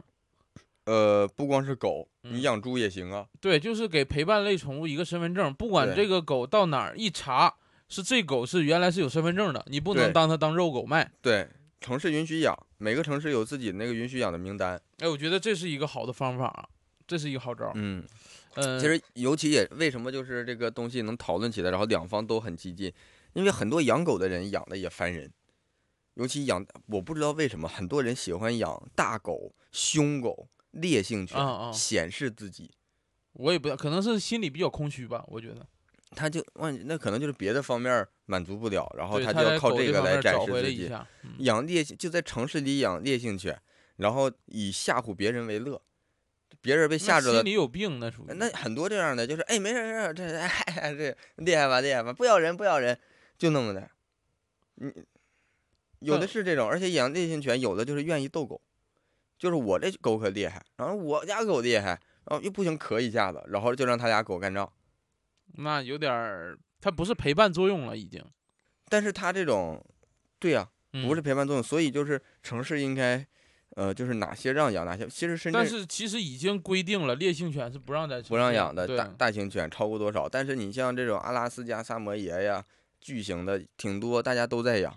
[0.85, 3.27] 呃，不光是狗，嗯你养猪也行啊。
[3.41, 7.55] 对，就是给陪伴类宠物一个身份证，不管这个狗到哪儿一查，
[7.89, 11.11] 是这狗是原来是有身份证的，你不能当它当肉狗卖。
[11.23, 11.49] 对，
[11.87, 14.81] 城市允许养，每个城市有自己那个允许养的名单。
[14.99, 16.69] 哎，我觉得这是一个好的方法啊，
[17.07, 17.71] 这是一个好招。
[17.77, 18.05] 嗯，
[18.55, 22.93] 嗯，其实尤其也为什么就是这个东西能讨论起来，然后两方都很激进，
[23.35, 25.33] 因为很多养狗的人养的也烦人，
[26.15, 32.73] 尤其养我不知道为什么很多人喜欢养大狗、凶狗、烈性犬，啊啊显示自己。
[33.35, 35.65] 我也不知道，可能是心里比较空虚吧，我觉得。
[36.17, 40.91] 他就万那可能就是别的方面满足不了，然后他就要靠这个来展示自己。
[41.41, 43.61] 养烈性就在城市里养烈性犬，
[43.97, 45.81] 然后以吓唬别人为乐，
[46.63, 47.45] 别人被吓着了心。
[47.45, 48.33] 里有病，那属于。
[48.35, 52.99] 那很多这样的，就是哎没事没事，这哎这厉害吧厉害吧，不咬人不咬人，
[53.37, 53.91] 就那么的。
[54.77, 54.91] 你
[56.01, 58.61] 有的是这种，而且养烈性犬有的就是愿意逗狗，
[59.39, 64.73] 就是我这狗可厉害，然后我家狗厉害，然后又不行咳一下子，然后就让他家狗干仗。
[65.57, 68.25] 那有点儿，它不是陪伴作用了，已经。
[68.89, 69.85] 但是它这种，
[70.39, 71.23] 对呀、不是嗯。
[71.23, 73.27] 陪伴作用，所以就是城市应该，
[73.71, 82.65] 呃，就是哪些让养，哪些其实深但是其实已经规定了，烈性犬是不让在不让养的大大型犬超过多少，但是你像这种阿拉斯加萨摩耶呀，
[83.01, 84.97] 巨型的挺多，大家都在养，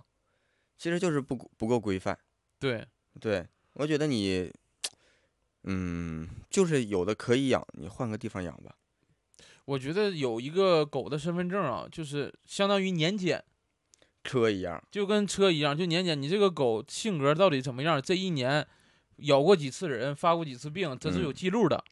[0.78, 2.18] 其实就是不不够规范。
[2.60, 2.86] 对，
[3.20, 4.52] 对我觉得你，
[5.64, 8.76] 嗯，就是有的可以养，你换个地方养吧。
[9.70, 13.44] 我觉得有一个狗的身份证啊，就是相当于年检，
[14.24, 18.66] 车一样，就跟车一样，就年检你这个狗性格到底怎么样，这一年
[19.18, 21.84] 咬过几次人，发过几次病，这是有嗯记录的。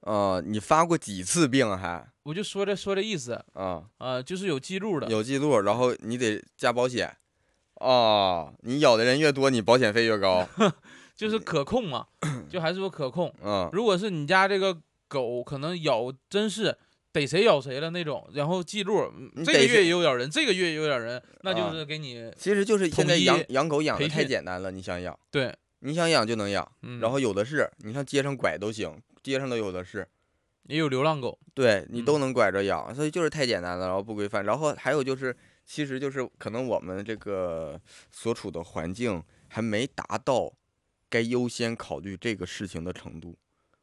[0.00, 3.84] 呃，你发过几次病还我就说这说这意思啊？
[3.96, 5.08] 啊、就是有记录的。
[5.08, 7.10] 有记录，然后你得加保险。
[7.76, 10.46] 哦，你咬的人越多，你保险费越高。
[11.16, 12.06] 就是可控嘛，
[12.50, 13.34] 就还是说可控。
[13.42, 16.76] 嗯，如果是你家这个狗可能咬真是
[17.14, 25.16] 逮谁咬谁了那种，然后记录嗯这个月也有咬人，这个月也有咬人，那就啊是给你其实就是现在养养狗养的太简单了，你想养。
[25.30, 30.08] 对你想养就能养，嗯，然后有的是，你上街上拐都行，街上都有的是。
[30.64, 40.50] 也有流浪狗，对你都嗯能拐着养，所以就是太简单了，然后不规范，然后还有就是，其实就是可能我们这个所处的环境还没达到
[41.10, 43.36] 该优先考虑这个事情的程度，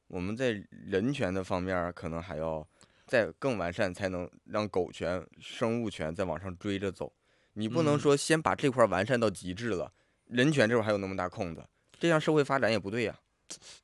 [0.08, 2.68] 我们在人权的方面可能还要
[3.12, 7.12] 再更完善，才能让狗权、生物权再往上追着走。
[7.56, 9.92] 你不能嗯说先把这块儿完善到极致了，
[10.30, 11.62] 人权这块儿还有那么大空子，
[12.00, 13.20] 这样社会发展也不对呀、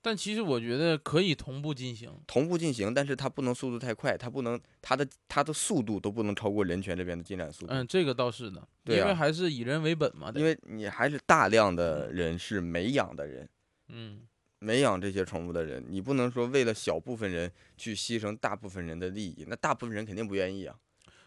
[0.02, 2.10] 但其实我觉得可以同步进行。
[2.26, 7.74] 同步进行，但是它不能速度太快，它不能它的它的速度都不能超过人权这边的进展速度。
[7.74, 10.32] 嗯，这个倒是的，对啊因为还是以人为本嘛。
[10.36, 13.50] 因为你还是大量的人是没养的人，
[13.90, 14.22] 嗯，
[14.60, 20.76] 没养这些宠物的人，你不能说为了小部分人去牺牲大部分人的利益，那大部分人肯定不愿意啊。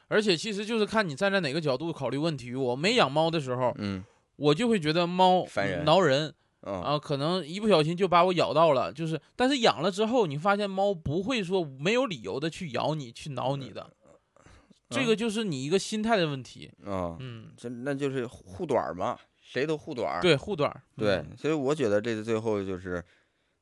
[0.09, 2.55] 而且其实就是看你站在哪个角度考虑问题。
[2.55, 4.05] 我没养猫的时候，嗯
[4.37, 8.93] 我就会觉得猫烦人挠人嗯啊，可能一不小心就把我咬到了。
[8.93, 13.93] 就是，但是养了之后，你发现猫不会说没有理由的去咬你、去挠你的，
[14.89, 16.71] 这个就是你一个心态的问题。
[16.85, 20.21] 啊，嗯，这那就是护短儿嘛，谁都护短儿。
[20.21, 20.83] 对，护短儿。
[20.97, 23.03] 对嗯，所以我觉得这个最后就是，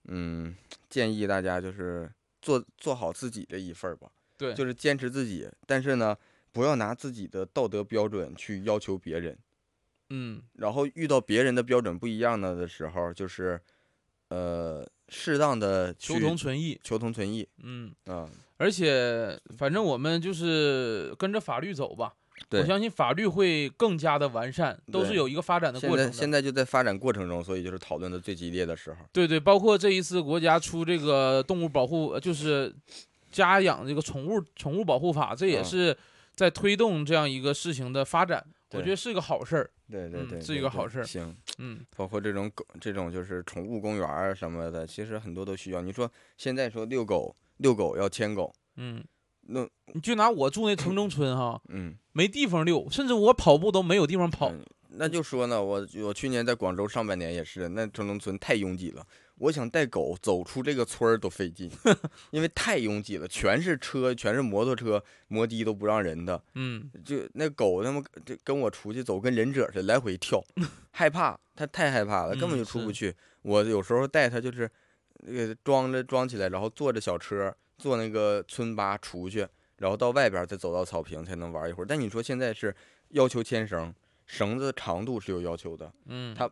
[0.09, 0.55] 嗯，
[0.91, 2.11] 建议大家就是
[2.43, 4.11] 做做好自己这一份儿吧。
[4.37, 6.17] 对，就是坚持自己，但是呢，
[6.53, 9.37] 不要拿自己的道德标准去要求别人。
[10.11, 13.61] 嗯，然后遇到别人的标准不一样的的时候，就是，
[14.29, 16.81] 呃，适当的求同存异。
[16.83, 22.15] 求同存异嗯，啊、而且反正我们就是跟着法律走吧。
[22.49, 26.07] 对我相信法律会更加的完善，都是有一个发展的过程的。
[26.07, 28.99] 在现在就在发展过程中，所以就是讨论的最激烈的时候。
[29.13, 32.75] 对对，包括这一次国家出这个动物保护，呃就是
[33.31, 35.97] 家养这个宠物宠物保护法，这也嗯是
[36.35, 39.65] 在推动这样一个事情的发展，我觉得是个好事儿。
[39.65, 45.81] 嗯对对对，是一个好事儿行，嗯，包括这种狗，这种就是宠物公园什么的，其实很多都需要。
[45.81, 49.03] 你说现在说遛狗，遛狗要牵狗，嗯，
[49.51, 54.51] 那你就拿我住那城中村哈，嗯，没地方遛，甚至我跑步都没有地方跑。
[54.51, 61.71] 嗯那就说呢，我我去年在广州上半年也是，那城中村太拥挤了，我想带狗走出这个村儿都费劲，
[62.33, 70.43] 因为太拥挤了，全是车，全是摩托车，摩的都不让人的，嗯，就那狗他妈就跟我出去走，跟忍者似的来回跳，
[70.91, 73.15] 害怕，它太害怕了，根本嗯就出不是去。
[73.43, 74.69] 我有时候带它就是
[75.27, 81.87] 那个装着装起来，然后坐着小车坐那个村巴出去，然后到外边再走到草坪才能玩一会儿。
[81.87, 82.75] 但你说现在是
[83.11, 83.95] 要求牵绳，
[84.27, 86.51] 绳子长度是有要求的，嗯，它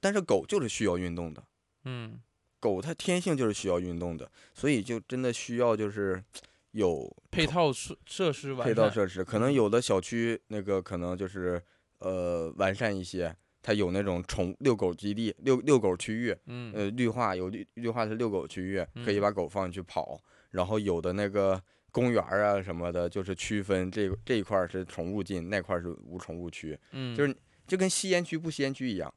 [0.00, 1.44] 但是狗就是需要运动的，
[1.84, 2.18] 嗯，
[2.58, 6.22] 狗它天性就是需要运动的，所以就真的需要就是
[6.70, 8.88] 有配套设设施完配套。
[8.88, 11.62] 设施，可能有的小区那个可能就是
[11.98, 20.18] 呃完善一些，它有那种宠遛狗基地、遛遛狗区域，嗯呃绿化有绿绿化是遛狗区域，可以嗯把狗放进去跑。
[20.52, 27.36] 然后有的那个公园啊什么的，就是区分这这一块儿是宠物进，那块儿是无宠物区，嗯，就是
[27.66, 29.12] 就跟吸烟区不吸烟区一样。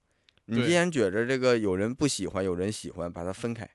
[0.48, 3.70] 你既然觉着这个有人不喜欢，有人喜欢，把它分开。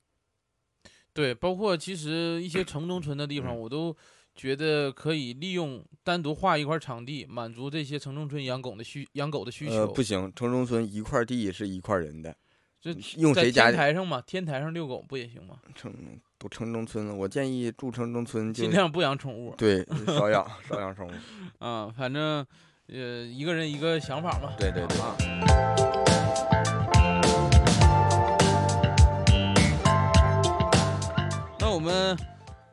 [1.12, 3.96] 对，包括其实一些城中村的地方，嗯我都
[4.34, 9.92] 觉得可以利用单独划一块场地，满足这些城中村养狗的需养狗的需呃，求。
[9.92, 12.36] 不行，城中村一块地是一块人的，
[12.80, 15.56] 就在用谁家天台上嘛，天台上遛狗不也行吗？
[15.74, 15.92] 城
[16.38, 21.10] 都城中村了，我建议住城中村就尽量不养宠物对 少养少养宠物。
[21.64, 22.44] 啊，反正
[22.88, 24.54] 呃一个人一个想法嘛。
[24.58, 25.99] 对对对啊。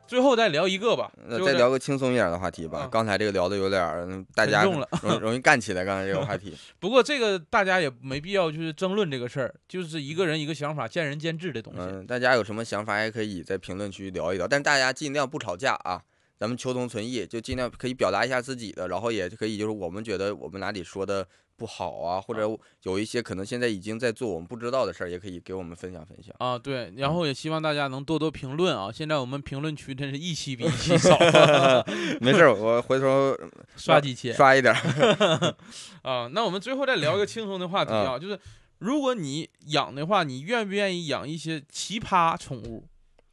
[0.07, 2.79] 最后再聊一个吧，那再聊个轻松一点的话题吧。
[2.79, 5.83] 啊刚才这个聊的有点大家容易容易干起来。
[5.83, 11.79] 刚才这个话题， 不过这个大家也没必要就是争论这个事儿，就是一个人一个想法，见仁见智的东西。
[11.81, 16.01] 嗯，大家有什么想法也可以在评论区聊一聊，但是大家尽量不吵架啊。
[16.37, 22.47] 咱们求同存异，就尽量可以表达一下自己的，然后也可以就是我们觉得我们哪里说的不好啊，或者
[22.83, 26.35] 有一些可能现在已经在做我们不知道的事儿，也可以给我们分享分享。
[26.37, 28.91] 啊，对，嗯然后也希望大家能多多评论啊！
[28.93, 31.17] 现在我们评论区真是一期比一期 少，
[32.21, 33.35] 没事儿，我回头
[33.75, 35.55] 刷几期刷一点儿。
[36.03, 36.29] 啊。
[36.31, 38.39] 那我们最后再聊一个轻松的话题啊，就是
[38.77, 42.85] 如果你养的话，你愿不愿意养一些奇葩宠物？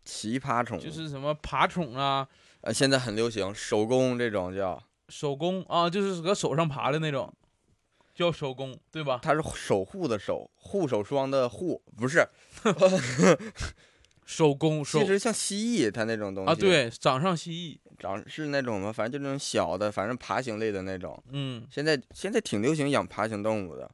[0.05, 2.27] 奇葩宠物，就是什么爬宠啊、
[2.65, 7.31] 呃，现在很流行手工这种叫，手工啊，就是搁手上爬的那种，
[8.15, 9.21] 叫手工，对吧？
[9.23, 12.27] 它是守护的守，护手霜的护，不是
[14.25, 18.91] 手工手其实像蜥蜴它那种东西啊，，对，掌上蜥蜴，掌是那种吗？
[18.91, 21.23] 反正就那种小的，反正爬行类的那种。
[21.33, 23.91] 嗯，现在现在挺流行养爬行动物的，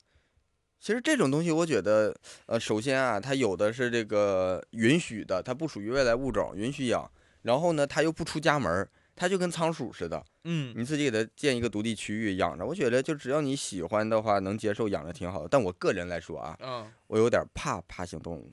[0.78, 2.14] 其实这种东西，我觉得，
[2.46, 7.10] 呃，首先啊，它有的是这个允许的，它不属于外来物种，允许养。
[7.42, 12.64] 然后呢，它又不出家门儿，它就跟仓鼠似的，嗯，你自己给它建一个独立区域养着。
[12.64, 15.48] 我觉得，就只要你喜欢的话，能接受养着挺好的。
[15.48, 18.52] 但我个人来说啊，嗯，我有点怕爬行动物，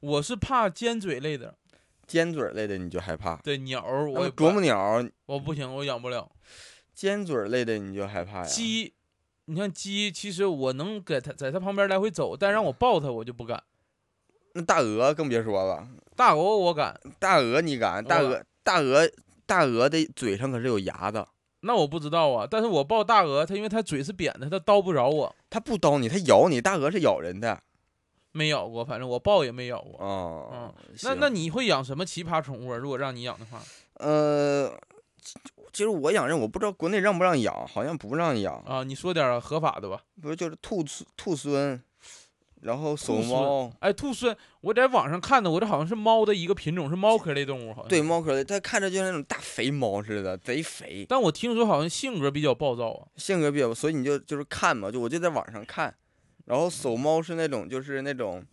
[0.00, 1.56] 我是怕尖嘴类的，
[2.06, 6.30] 尖嘴类的你就害怕，对鸟我啄木鸟、我不行，我养不了。
[6.94, 8.46] 尖嘴类的你就害怕呀。
[8.46, 8.94] 鸡，
[9.44, 13.62] 你像鸡，其实我能给它在它旁边来回走，但让我抱它我就不敢。
[14.56, 15.86] 那大鹅更别说了，
[16.16, 18.02] 大鹅我敢，大鹅你敢？
[18.02, 19.06] 大鹅大鹅
[19.44, 21.28] 大鹅的嘴上可是有牙的，
[21.60, 22.48] 那我不知道啊。
[22.50, 26.60] 但是我抱大鹅，它因为它嘴是扁的，它叨不着我，它不叨你，它咬你。
[26.60, 27.60] 大鹅是咬人的。
[28.32, 29.98] 没咬过，反正我抱也没咬过。
[29.98, 32.76] 哦，嗯那那你会养什么奇葩宠物啊？
[32.76, 33.62] 如果让你养的话，
[33.94, 34.70] 呃，
[35.72, 40.02] 其实我养人，我不知道国内让不让养，好像不让养，啊，你说点合法的吧。
[40.20, 40.84] 不是就是兔
[41.16, 41.82] 兔孙，
[42.66, 47.88] 然后守兔孙猫，哎，兔孙，我在网上看的，我这好像是猫的一个品种，是猫科类动物，好像。
[47.88, 48.02] 对。
[48.02, 53.06] 猫科类，它看着就像那种大肥猫似的，贼肥，但我听说好像性格比较暴躁啊。
[53.16, 55.94] 性格比较，所以你就就是看嘛，就我就在网上看，
[56.46, 58.44] 然后守猫是那种就是那种，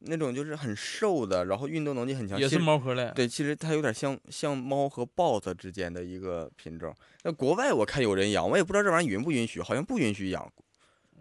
[0.00, 3.12] 那种就是很瘦的，然后运动能力很强，也是猫科类。
[3.14, 6.94] 对，其实它有点像像猫和豹子之间的一个品种。
[7.22, 10.50] 那国外我看有人养，我也不知道这玩意儿允不允许，好像不允许养。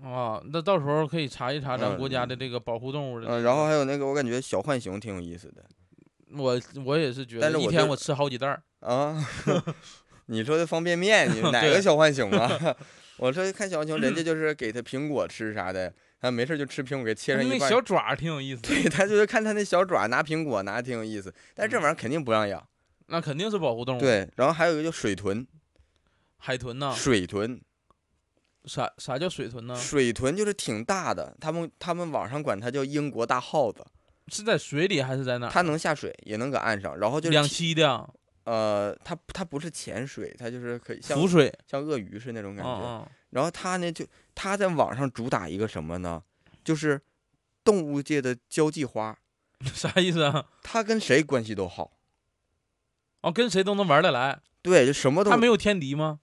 [0.04, 3.28] 啊，那到时候可以查一查咱嗯国家的这个保护动物的。
[3.28, 5.64] 嗯，然后还有那个，我感觉小浣熊挺有意思的
[6.36, 8.62] 我我也是觉得，一天我吃好几袋儿。
[8.82, 9.26] 啊。
[10.28, 12.76] 你说的方便面，你 哪个小浣熊啊？
[13.18, 17.70] 我说看小浣熊，人家就是给它苹果吃啥的，他没事就吃苹果，给切成那一半。
[17.70, 18.62] 小爪儿挺有意思。
[18.62, 22.66] 对他就是看他那小爪拿苹果拿挺有意思，但是这玩意儿肯定不让养。
[23.08, 25.46] 那肯定是保护动物。，对，然后还有一个叫水豚，
[26.38, 27.62] 海豚呢，水豚，
[28.66, 29.76] 啥啥叫水豚呢？
[29.76, 33.86] 水豚就是挺大的，他们他们网上管它叫英国大耗子，
[34.28, 35.50] 是在水里还是在哪儿？
[35.50, 38.10] 它能下水，也能搁岸上，然后就是两栖的啊，
[38.46, 41.54] 呃，它它不是潜水，它就是可以像浮水。
[41.68, 42.82] 像鳄鱼是那种感觉。
[42.82, 44.06] 嗯然后它呢，就
[44.36, 46.22] 它在网上主打一个什么呢？
[46.64, 47.02] 就是
[47.64, 49.18] 动物界的交际花，
[49.60, 50.46] 嗯，啥意思啊？
[50.62, 51.98] 它跟谁关系都好。
[53.22, 54.40] 哦，跟谁都能玩得来。
[54.62, 56.20] 对，就什么都它没有天敌吗？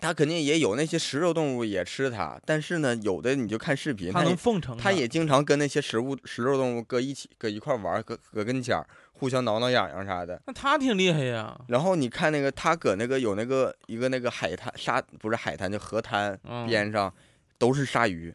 [0.00, 10.40] 它肯定也有那些食肉动物也吃它，但是呢，有的你就看视频，它能奉承它也经常跟那些食物食肉动物搁一起搁一块玩儿，搁搁跟前儿互相挠挠痒痒啥的。
[10.46, 11.60] 那它挺厉害呀。
[11.68, 17.12] 然后你看那个，它搁那个有那个一个那个海滩沙不是海滩，就河滩嗯，边上
[17.58, 18.32] 都是鲨鱼，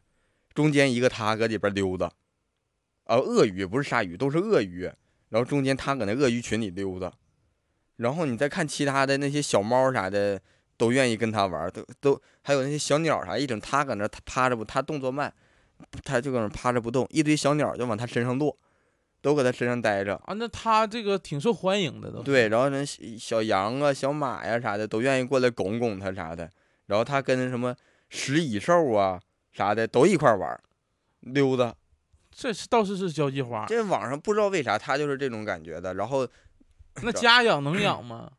[0.53, 2.11] 中间一个它搁里边溜达，
[3.05, 4.91] 啊，鳄鱼不是鲨鱼，都是鳄鱼，
[5.29, 7.13] 然后中间它搁那鳄鱼群里溜达，
[7.95, 10.41] 然后你再看其他的那些小猫啥的，
[10.77, 15.33] 都愿意跟他玩，都都还有那些小鸟啥，一整它搁那它趴着不，它动作慢，
[16.03, 18.57] 它就搁那趴着不动，一堆小鸟就往它身上落，
[19.21, 20.15] 都搁它身上待着。
[20.25, 22.21] 啊，那它这个挺受欢迎的都。
[22.21, 26.49] 对，然后那小小羊啊、小马呀、啥的都愿意过来拱拱它啥的，
[26.87, 27.75] 然后它跟什么
[28.09, 29.21] 食蚁兽啊
[29.51, 30.59] 啥的都一块玩
[31.19, 31.75] 溜达。
[32.31, 33.65] 这是倒是是交际花。
[33.67, 36.27] 这网上不知道为啥它就是这种感觉的，然后
[37.03, 38.31] 那家养能养吗？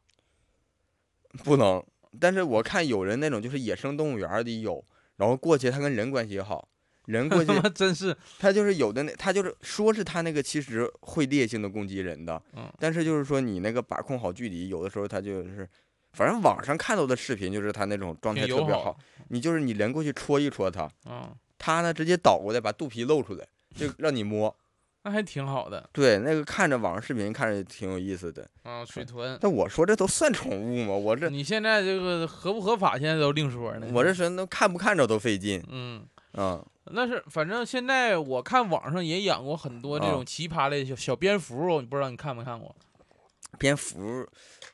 [1.45, 1.85] 不能，
[2.21, 4.85] 但是我看有人那种就是野生动物园儿里有，
[5.17, 6.69] 然后过去他跟人关系也好，
[7.07, 15.69] 人过去 真是，他就是有的那他就是说是他那个其实会烈性的攻击人的，嗯但是就是说你那个把控好距离，有的时候他就是，
[16.13, 18.97] 反正网上看到的视频就是他那种状态特别好，
[19.29, 24.55] 你就是你人过去戳一戳他，啊，他呢直接倒过来把肚皮露出来，就让你摸。
[25.05, 28.49] 那还挺好的对，那个看着网上视频看着挺有意思的。
[28.63, 28.85] 啊。
[28.85, 30.95] 水豚，但我说这都算宠物吗？
[30.95, 33.87] 我这你现在这个合不合法，现在都另说呢。
[33.93, 36.65] 我这是都看不看着都费劲嗯，啊。
[36.87, 42.75] 那是反正现在我看网上也养过很多这啊种奇葩类小小蝙蝠，我不知道你看没看过？
[43.59, 44.27] 蝙蝠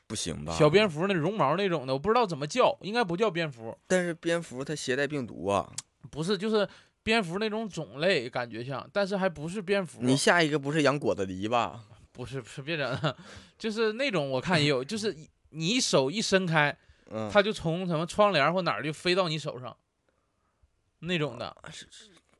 [0.07, 0.53] 不行吧？
[0.53, 5.71] 小蝙蝠那绒毛那种的，我不知道怎么叫，应该不叫蝙蝠，但是蝙蝠它携带病毒啊。
[6.09, 6.67] 不是，就是
[7.03, 9.99] 蝙蝠那种种类，感觉像，但是还不是蝙蝠。
[10.01, 11.83] 你下一个不是养果子狸吧？
[12.11, 13.15] 不是不是别整了，
[13.57, 15.15] 就是那种我看也有，就是
[15.51, 16.77] 你手一伸开，
[17.09, 19.75] 嗯，它就从什么窗帘或哪儿就飞到你手上，
[20.99, 21.55] 那种的。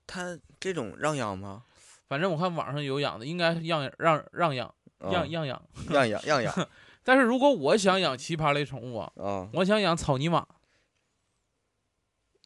[0.05, 1.63] 它这种让养吗？
[2.07, 5.61] 反正我看网上有养的，应该让让让养让啊让养。
[5.89, 6.69] 让养让 养
[7.03, 9.49] 但是如果我想养奇葩类宠物啊，啊！
[9.53, 10.45] 我想养草泥马，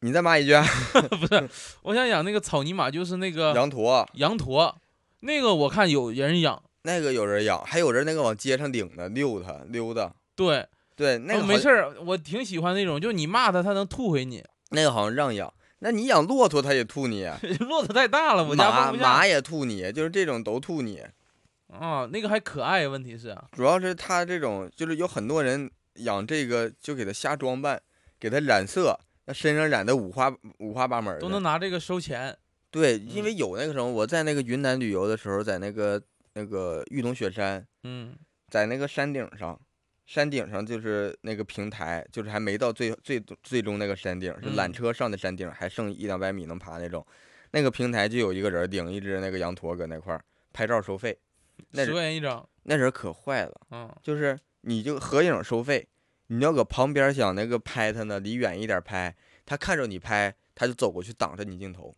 [0.06, 0.64] 你再骂一句啊，
[1.20, 1.50] 不是，
[1.82, 4.80] 我想养那个草泥马，就是那个羊驼羊驼，
[5.22, 10.14] 那个我看有人养，那个有人养，还有人那个往街上顶的溜它溜达。
[10.36, 14.44] 对，对，那个没事儿，我挺喜欢那种，就你骂它，它能吐回你。
[14.70, 17.26] 那个好像让养，那你养骆驼它也吐你，
[17.60, 21.02] 骆驼太大了，我家马马也吐你，就是这种都吐你。
[21.74, 27.82] 啊，那个还可爱，问题是啊，主要是它这种，就是有很多人养这个就给它瞎装扮，
[28.20, 31.34] 给它染色，那身上染的五花五花八门儿都的。
[31.34, 32.38] 能拿这个收钱。
[32.72, 36.02] 对，因嗯为有那个什么，我在那个云南旅游的时候，在那个
[36.34, 38.16] 那个玉龙雪山，嗯
[38.50, 39.60] 在那个山顶上，
[40.06, 47.06] 山顶上就是那个平台，就是还没到最最最终那个山顶，是缆嗯车上的山顶，还剩一两百米能爬那种。
[47.52, 50.22] 那个平台就有一个人顶一只那个羊驼搁那块儿
[50.52, 51.18] 拍照收费，
[51.72, 52.46] 那十人块钱一张。
[52.64, 55.88] 那人可坏了，嗯，就是你就合影收费，
[56.28, 59.16] 你要搁旁边想那个拍他呢，离远一点拍，
[59.46, 61.96] 他看着你拍，他就走过去挡着你镜头。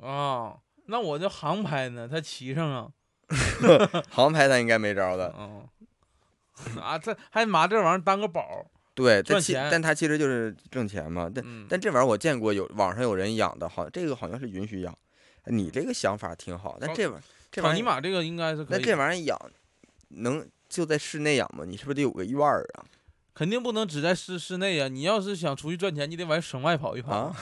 [0.00, 2.08] 啊，那我就航拍呢？
[2.08, 2.90] 他骑上啊。
[4.10, 5.68] 航拍他应该没招的，嗯。
[6.80, 8.66] 啊，这还拿这玩意儿当个宝。
[8.94, 11.30] 对，赚钱但他其实就是挣钱嘛。
[11.34, 14.96] 但嗯，但这玩意儿我见过有网上有人养的，好这个好像是允许养。
[15.46, 18.78] 你这个想法挺好，但这玩意儿这草玩意儿，泥马这个应该是可那。
[18.78, 19.38] 这玩意儿养
[20.08, 21.64] 能就在室内养吗？
[21.66, 22.84] 你是不是得有个院儿啊？
[23.40, 27.16] 肯定不能只在室室内呀、你要是想出去赚钱，你得往省外跑一跑。
[27.16, 27.36] 啊，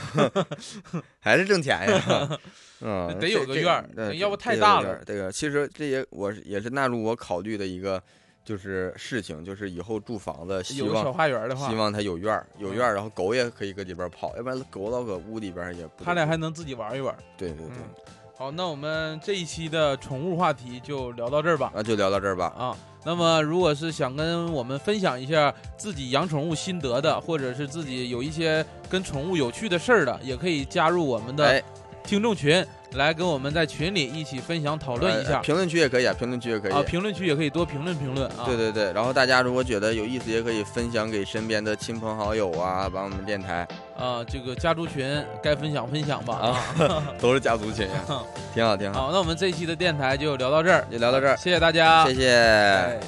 [1.19, 2.39] 还是挣钱呀？
[2.83, 8.01] 嗯，得有个院儿呃要不太大了这个其实这也我也是纳入我考虑的一个
[8.45, 17.13] 就是事情，就是以后住房子希有个小望花园的话希，望它有院儿，有嗯院儿，然后狗也可以搁里边儿跑，要不然狗老搁屋里边儿也不他俩还能自己玩一玩。
[17.37, 17.83] 对对对，嗯，
[18.39, 21.73] 好，那我们这一期的宠物话题就聊到这儿吧。
[21.75, 22.55] 那就聊到这儿吧。
[22.57, 31.61] 啊，那么如果是想跟我们分享一下自己养宠物心得的，或者是自己有一些跟宠物有趣的事儿的，也可以加入我们的哎，
[32.05, 35.37] 听众群，来跟我们在群里一起分享讨论一下。
[35.37, 36.73] 呃评论区也可以啊，评论区也可以。
[36.73, 38.45] 啊，评论区也可以多评论评论啊。
[38.47, 43.67] 对对对，然后大家如果觉得有意思，也可以分享给身边的亲朋好友啊，把我们电台
[43.97, 47.15] 啊，这个家族群该分享分享吧啊。
[47.21, 48.23] 都是家族群呀，
[48.55, 49.07] 挺好挺好。
[49.07, 52.31] 好，那我们这一期的电台就聊到这儿，就聊到这儿，谢谢大家，谢谢。
[52.33, 53.01] 哎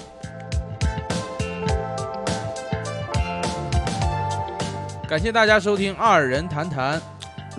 [5.08, 7.02] 感谢大家收听二人谈谈，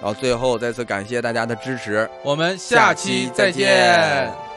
[0.00, 2.08] 然后最后再次感谢大家的支持。
[2.22, 4.47] 我们下期再见。